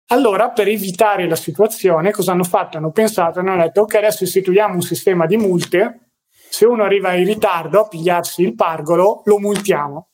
[0.09, 2.76] Allora, per evitare la situazione, cosa hanno fatto?
[2.76, 6.11] Hanno pensato, hanno detto, ok, adesso istituiamo un sistema di multe,
[6.48, 10.11] se uno arriva in ritardo a pigliarsi il pargolo, lo multiamo.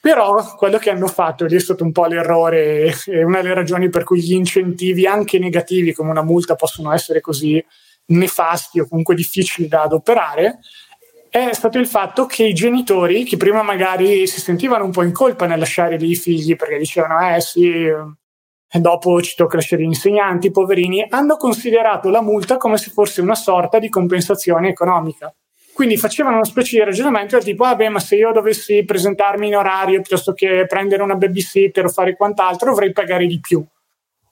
[0.00, 3.88] Però quello che hanno fatto, ed è stato un po' l'errore e una delle ragioni
[3.88, 7.62] per cui gli incentivi anche negativi come una multa possono essere così
[8.06, 10.60] nefasti o comunque difficili da adoperare,
[11.28, 15.12] è stato il fatto che i genitori, che prima magari si sentivano un po' in
[15.12, 17.84] colpa nel lasciare dei figli perché dicevano eh sì,
[18.80, 23.34] dopo ci tocca lasciare gli insegnanti, poverini, hanno considerato la multa come se fosse una
[23.34, 25.34] sorta di compensazione economica.
[25.72, 29.56] Quindi facevano una specie di ragionamento del tipo, vabbè, ma se io dovessi presentarmi in
[29.56, 33.62] orario piuttosto che prendere una babysitter o fare quant'altro, dovrei pagare di più.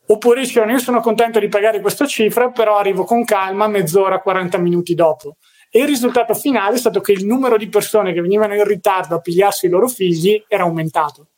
[0.06, 4.56] Oppure dicevano, io sono contento di pagare questa cifra, però arrivo con calma mezz'ora, 40
[4.58, 5.36] minuti dopo.
[5.70, 9.16] E il risultato finale è stato che il numero di persone che venivano in ritardo
[9.16, 11.28] a pigliarsi i loro figli era aumentato.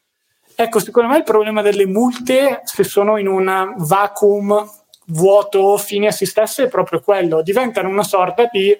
[0.58, 4.66] Ecco, secondo me il problema delle multe, se sono in un vacuum
[5.08, 7.42] vuoto fine a se stesse, è proprio quello.
[7.42, 8.74] Diventano una sorta di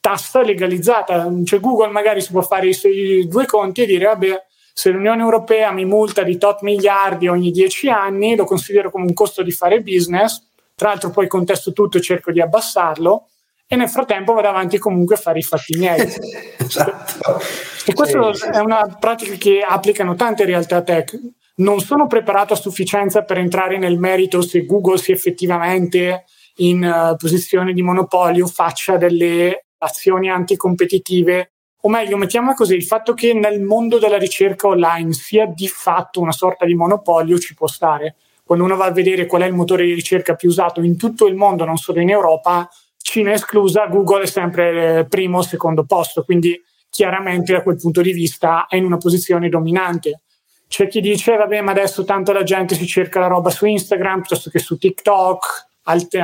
[0.00, 1.30] tassa legalizzata.
[1.44, 5.22] Cioè Google magari si può fare i suoi due conti e dire vabbè, se l'Unione
[5.22, 9.52] Europea mi multa di tot miliardi ogni dieci anni, lo considero come un costo di
[9.52, 13.28] fare business, tra l'altro poi contesto tutto e cerco di abbassarlo
[13.72, 16.00] e nel frattempo vado avanti comunque a fare i fatti miei.
[16.58, 17.40] esatto.
[17.86, 18.48] E questa sì.
[18.48, 21.16] è una pratica che applicano tante realtà tech.
[21.58, 26.24] Non sono preparato a sufficienza per entrare nel merito se Google sia effettivamente
[26.56, 31.52] in uh, posizione di monopolio faccia delle azioni anticompetitive,
[31.82, 36.20] o meglio, mettiamola così, il fatto che nel mondo della ricerca online sia di fatto
[36.20, 38.16] una sorta di monopolio ci può stare.
[38.42, 41.28] Quando uno va a vedere qual è il motore di ricerca più usato in tutto
[41.28, 42.68] il mondo, non solo in Europa,
[43.02, 48.12] Cina esclusa, Google è sempre primo o secondo posto, quindi chiaramente da quel punto di
[48.12, 50.22] vista è in una posizione dominante.
[50.68, 54.20] C'è chi dice, vabbè, ma adesso tanto la gente si cerca la roba su Instagram
[54.20, 55.68] piuttosto che su TikTok,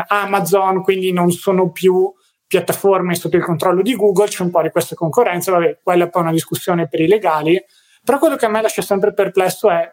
[0.09, 2.13] Amazon, quindi non sono più
[2.47, 6.11] piattaforme sotto il controllo di Google, c'è un po' di questa concorrenza, vabbè, quella è
[6.11, 7.61] poi una discussione per i legali,
[8.05, 9.93] però quello che a me lascia sempre perplesso è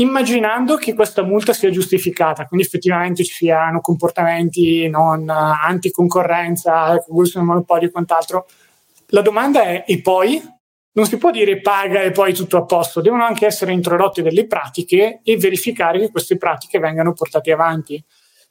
[0.00, 7.42] immaginando che questa multa sia giustificata, quindi effettivamente ci siano comportamenti non anticoncorrenza, Google sul
[7.42, 8.46] monopolio e quant'altro,
[9.08, 10.42] la domanda è e poi?
[10.92, 14.46] Non si può dire paga e poi tutto a posto, devono anche essere introdotte delle
[14.46, 18.02] pratiche e verificare che queste pratiche vengano portate avanti.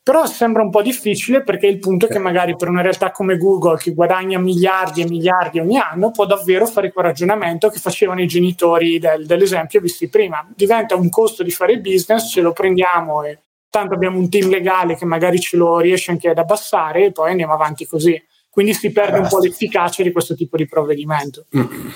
[0.10, 3.38] Però sembra un po' difficile perché il punto è che magari per una realtà come
[3.38, 8.20] Google che guadagna miliardi e miliardi ogni anno può davvero fare quel ragionamento che facevano
[8.20, 10.44] i genitori del, dell'esempio visti prima.
[10.56, 13.38] Diventa un costo di fare business, ce lo prendiamo e
[13.70, 17.30] tanto abbiamo un team legale che magari ce lo riesce anche ad abbassare e poi
[17.30, 18.20] andiamo avanti così.
[18.50, 21.46] Quindi si perde un po' l'efficacia di questo tipo di provvedimento.
[21.56, 21.90] Mm.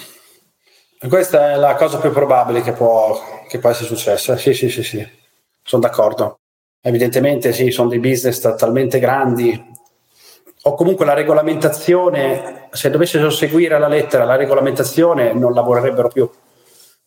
[1.09, 4.37] Questa è la cosa più probabile che può, che può essere successa.
[4.37, 5.03] Sì, sì, sì, sì,
[5.63, 6.37] sono d'accordo.
[6.85, 9.71] Evidentemente sì, sono dei business talmente grandi
[10.65, 16.29] o comunque la regolamentazione, se dovessero seguire alla lettera la regolamentazione non lavorerebbero più.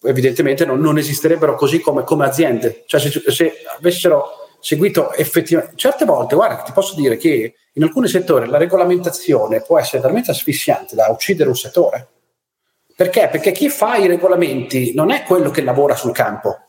[0.03, 2.85] Evidentemente non, non esisterebbero così come, come aziende.
[2.87, 5.77] Cioè se, se, avessero seguito effettivamente...
[5.77, 10.31] Certe volte, guarda, ti posso dire che in alcuni settori la regolamentazione può essere talmente
[10.31, 12.09] asfissiante da uccidere un settore.
[12.97, 13.29] Perché?
[13.31, 16.66] Perché chi fa i regolamenti non è quello che lavora sul campo,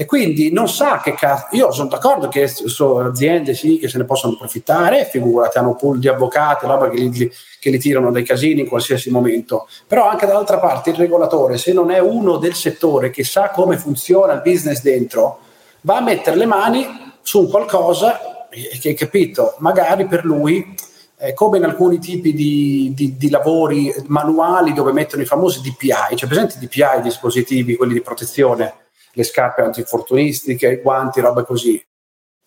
[0.00, 1.56] e quindi non sa che cazzo.
[1.56, 5.98] Io sono d'accordo che sono aziende sì che se ne possono approfittare, figurati, hanno pool
[5.98, 9.66] di avvocati, roba che li, che li tirano dai casini in qualsiasi momento.
[9.88, 13.76] Però anche dall'altra parte il regolatore, se non è uno del settore che sa come
[13.76, 15.40] funziona il business dentro,
[15.80, 16.86] va a mettere le mani
[17.20, 18.46] su qualcosa
[18.80, 20.76] che, capito, magari per lui
[21.16, 26.14] eh, come in alcuni tipi di, di, di, lavori manuali dove mettono i famosi DPI,
[26.14, 28.86] cioè presenti DPI, dispositivi, quelli di protezione
[29.18, 31.84] le scarpe antinfortunistiche, i guanti, roba così.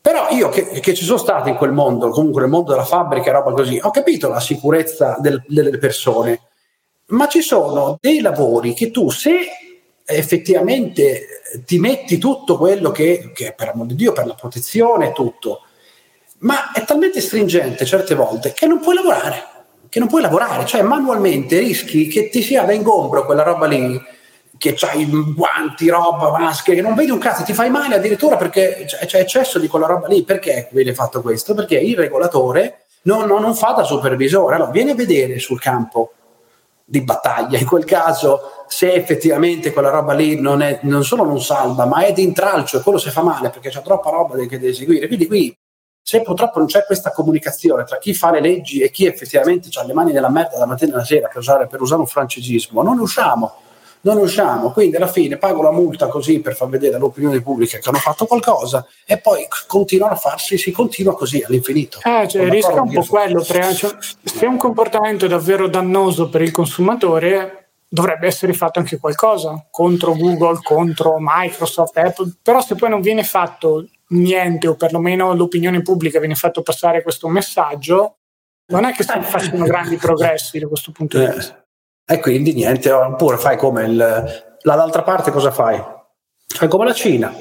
[0.01, 3.29] Però io che, che, ci sono stato in quel mondo, comunque nel mondo della fabbrica
[3.29, 6.39] e roba così, ho capito la sicurezza del, delle persone,
[7.07, 9.37] ma ci sono dei lavori che tu se
[10.05, 15.11] effettivamente ti metti tutto quello che, che per amor di Dio, per la protezione e
[15.11, 15.65] tutto,
[16.39, 19.43] ma è talmente stringente certe volte che non puoi lavorare,
[19.89, 24.01] che non puoi lavorare, cioè manualmente rischi che ti sia da ingombro quella roba lì
[24.61, 28.85] che c'hai guanti, roba, maschere, che non vedi un cazzo, ti fai male addirittura perché
[28.85, 30.21] c'è eccesso di quella roba lì.
[30.21, 31.55] Perché viene fatto questo?
[31.55, 36.11] Perché il regolatore non, non, non fa da supervisore, allora viene a vedere sul campo
[36.85, 41.41] di battaglia, in quel caso se effettivamente quella roba lì non, è, non solo non
[41.41, 44.59] salva, ma è di intralcio e quello si fa male perché c'è troppa roba che
[44.59, 45.07] deve seguire.
[45.07, 45.57] Quindi qui
[46.03, 49.83] se purtroppo non c'è questa comunicazione tra chi fa le leggi e chi effettivamente ha
[49.85, 52.99] le mani nella merda da mattina alla sera per usare, per usare un francegismo, non
[52.99, 53.55] usciamo
[54.01, 57.89] non usciamo, quindi alla fine pago la multa così per far vedere all'opinione pubblica che
[57.89, 61.99] hanno fatto qualcosa e poi continuano a farsi, si continua così all'infinito.
[62.03, 66.29] Eh, cioè, il rischio è un po' quello, cioè, se è un comportamento davvero dannoso
[66.29, 72.75] per il consumatore dovrebbe essere fatto anche qualcosa contro Google, contro Microsoft, Apple, però se
[72.75, 78.15] poi non viene fatto niente o perlomeno l'opinione pubblica viene fatto passare questo messaggio,
[78.67, 81.33] non è che si facciano grandi progressi da questo punto di eh.
[81.33, 81.60] vista.
[82.11, 85.81] E quindi niente, oppure fai come il, dall'altra parte cosa fai?
[86.45, 87.33] Fai come la Cina,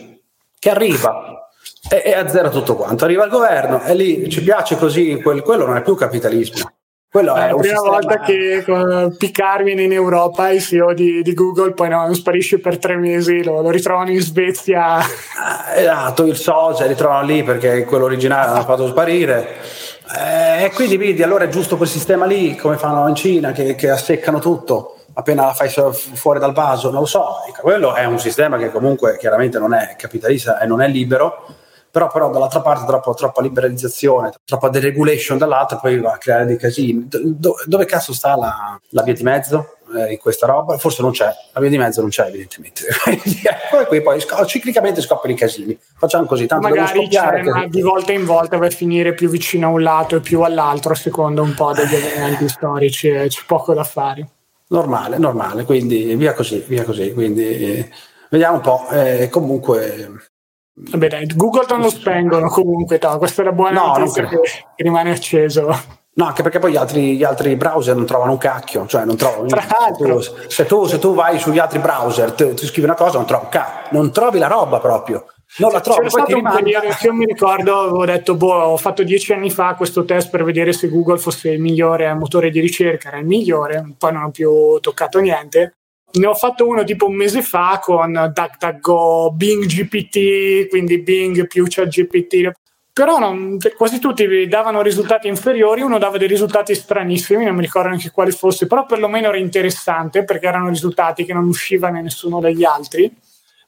[0.60, 1.50] che arriva
[1.90, 3.04] e, e azzera tutto quanto.
[3.04, 6.70] Arriva il governo e lì ci piace così, quel, quello non è più capitalismo.
[7.10, 7.90] Quello è, è la prima sistema...
[7.90, 12.78] volta che uh, Picard in Europa, il CEO di, di Google, poi no, sparisce per
[12.78, 14.98] tre mesi, lo, lo ritrovano in Svezia.
[14.98, 19.58] Ah, esatto, il social ritrovano lì perché quello originale l'hanno fatto sparire
[20.18, 23.74] eh, e quindi vedi, allora è giusto quel sistema lì, come fanno in Cina, che,
[23.74, 27.36] che asseccano tutto appena la fai fuori dal vaso, non lo so.
[27.60, 31.46] Quello è un sistema che comunque chiaramente non è capitalista e non è libero,
[31.90, 36.56] però, però dall'altra parte troppo, troppa liberalizzazione, troppa deregulation dall'altra, poi va a creare dei
[36.56, 37.06] casini.
[37.08, 39.78] Do, dove cazzo sta la, la via di mezzo?
[39.96, 42.82] eh, in questa roba, forse non c'è, la via di mezzo non c'è evidentemente.
[43.70, 45.78] poi, poi, poi sc- ciclicamente scoppiano i casini.
[45.96, 49.70] Facciamo così, tanto magari c'è, ma di volta in volta a finire più vicino a
[49.70, 53.84] un lato e più all'altro, secondo un po' degli eventi storici, eh, c'è poco da
[53.84, 54.28] fare.
[54.68, 57.12] Normale, normale, quindi via così, via così.
[57.12, 57.90] Quindi eh,
[58.28, 58.88] vediamo un po'.
[58.90, 60.29] Eh, comunque
[60.72, 64.40] Vabbè, dai, Google non lo spengono comunque, no, questa è la buona no, notizia che,
[64.40, 65.98] che, rimane acceso.
[66.12, 69.16] No, anche perché poi gli altri, gli altri, browser non trovano un cacchio, cioè non
[69.16, 70.20] trovano Tra l'altro.
[70.48, 73.44] Se tu, se tu vai sugli altri browser, ti, ti scrivi una cosa, non trovi
[73.44, 75.26] un cacchio, non trovi la roba proprio.
[75.58, 76.08] Non la trovi.
[76.08, 79.74] C'era stato un periodo io mi ricordo, avevo detto, boh, ho fatto dieci anni fa
[79.74, 83.94] questo test per vedere se Google fosse il migliore motore di ricerca, era il migliore,
[83.98, 85.79] poi non ho più toccato niente.
[86.12, 91.64] Ne ho fatto uno tipo un mese fa con DuckDuckGo, Bing GPT, quindi Bing più
[91.68, 92.50] ChatGPT
[92.92, 97.88] però non, quasi tutti davano risultati inferiori, uno dava dei risultati stranissimi, non mi ricordo
[97.88, 102.40] neanche quali fosse, però perlomeno era interessante perché erano risultati che non uscivano in nessuno
[102.40, 103.10] degli altri.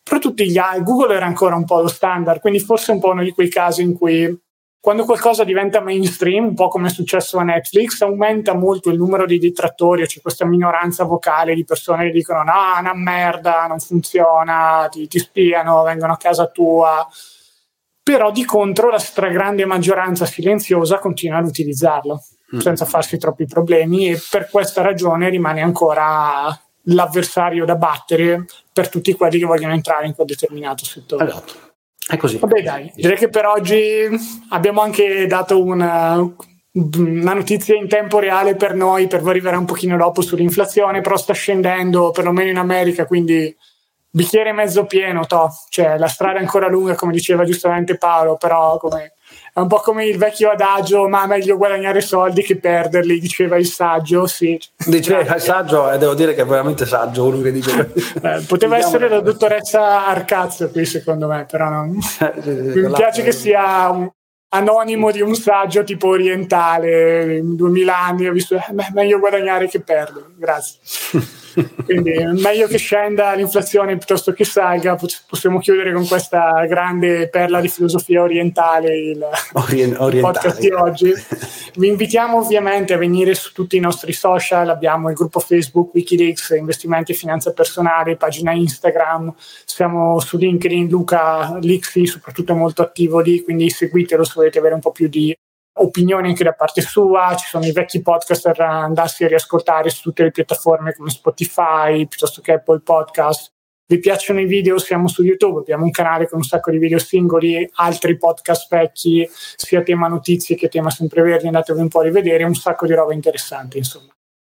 [0.03, 3.23] Però tutti gli Google era ancora un po' lo standard, quindi forse un po' uno
[3.23, 4.39] di quei casi in cui
[4.83, 9.27] quando qualcosa diventa mainstream, un po' come è successo a Netflix, aumenta molto il numero
[9.27, 13.79] di detrattori, c'è questa minoranza vocale di persone che dicono no, è una merda, non
[13.79, 17.07] funziona, ti, ti spiano, vengono a casa tua
[18.03, 22.21] però di contro la stragrande maggioranza silenziosa continua ad utilizzarlo
[22.57, 22.59] mm.
[22.59, 29.15] senza farsi troppi problemi e per questa ragione rimane ancora l'avversario da battere per tutti
[29.15, 31.29] quelli che vogliono entrare in quel determinato settore.
[31.29, 31.72] Esatto.
[32.09, 32.39] È così.
[32.39, 34.09] Vabbè, dai, direi che per oggi
[34.51, 36.17] abbiamo anche dato una,
[36.73, 41.33] una notizia in tempo reale per noi, per arrivare un pochino dopo sull'inflazione, però sta
[41.33, 43.55] scendendo perlomeno in America, quindi
[44.11, 45.49] bicchiere mezzo pieno, to.
[45.69, 49.15] cioè la strada è ancora lunga, come diceva giustamente Paolo, però come
[49.55, 53.67] È un po' come il vecchio adagio, ma meglio guadagnare soldi che perderli, diceva il
[53.67, 54.27] saggio.
[54.27, 54.59] Sì.
[54.87, 57.93] Diceva il saggio, e devo dire che è veramente saggio quello che dice.
[58.23, 61.99] Eh, poteva essere la dottoressa Arcazzo qui, secondo me, però non...
[62.45, 64.11] Mi piace che sia un,
[64.55, 69.81] anonimo di un saggio tipo orientale in 2000 anni ho visto eh, meglio guadagnare che
[69.81, 70.79] perdere grazie
[71.85, 77.69] quindi meglio che scenda l'inflazione piuttosto che salga possiamo chiudere con questa grande perla di
[77.69, 79.25] filosofia orientale il,
[79.55, 81.13] Orient- il podcast di oggi.
[81.75, 86.51] Vi invitiamo ovviamente a venire su tutti i nostri social abbiamo il gruppo Facebook Wikileaks
[86.59, 89.33] investimenti e finanza personale pagina Instagram
[89.65, 94.81] siamo su LinkedIn Luca Lixi soprattutto molto attivo lì quindi seguitelo se volete avere un
[94.81, 95.35] po' più di
[95.83, 100.03] opinioni anche da parte sua, ci sono i vecchi podcast per andarsi a riascoltare su
[100.03, 103.53] tutte le piattaforme come Spotify piuttosto che Apple Podcast.
[103.87, 104.79] Vi piacciono i video?
[104.79, 109.29] Siamo su YouTube, abbiamo un canale con un sacco di video singoli, altri podcast vecchi,
[109.57, 112.95] sia tema notizie che tema sempre verdi, andatevi un po' a rivedere, un sacco di
[112.95, 114.11] roba interessante insomma.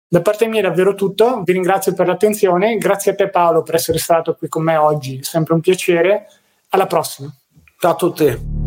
[0.07, 3.75] Da parte mia è davvero tutto, vi ringrazio per l'attenzione, grazie a te Paolo per
[3.75, 6.27] essere stato qui con me oggi, sempre un piacere,
[6.69, 7.33] alla prossima.
[7.79, 8.62] Ciao a tutti.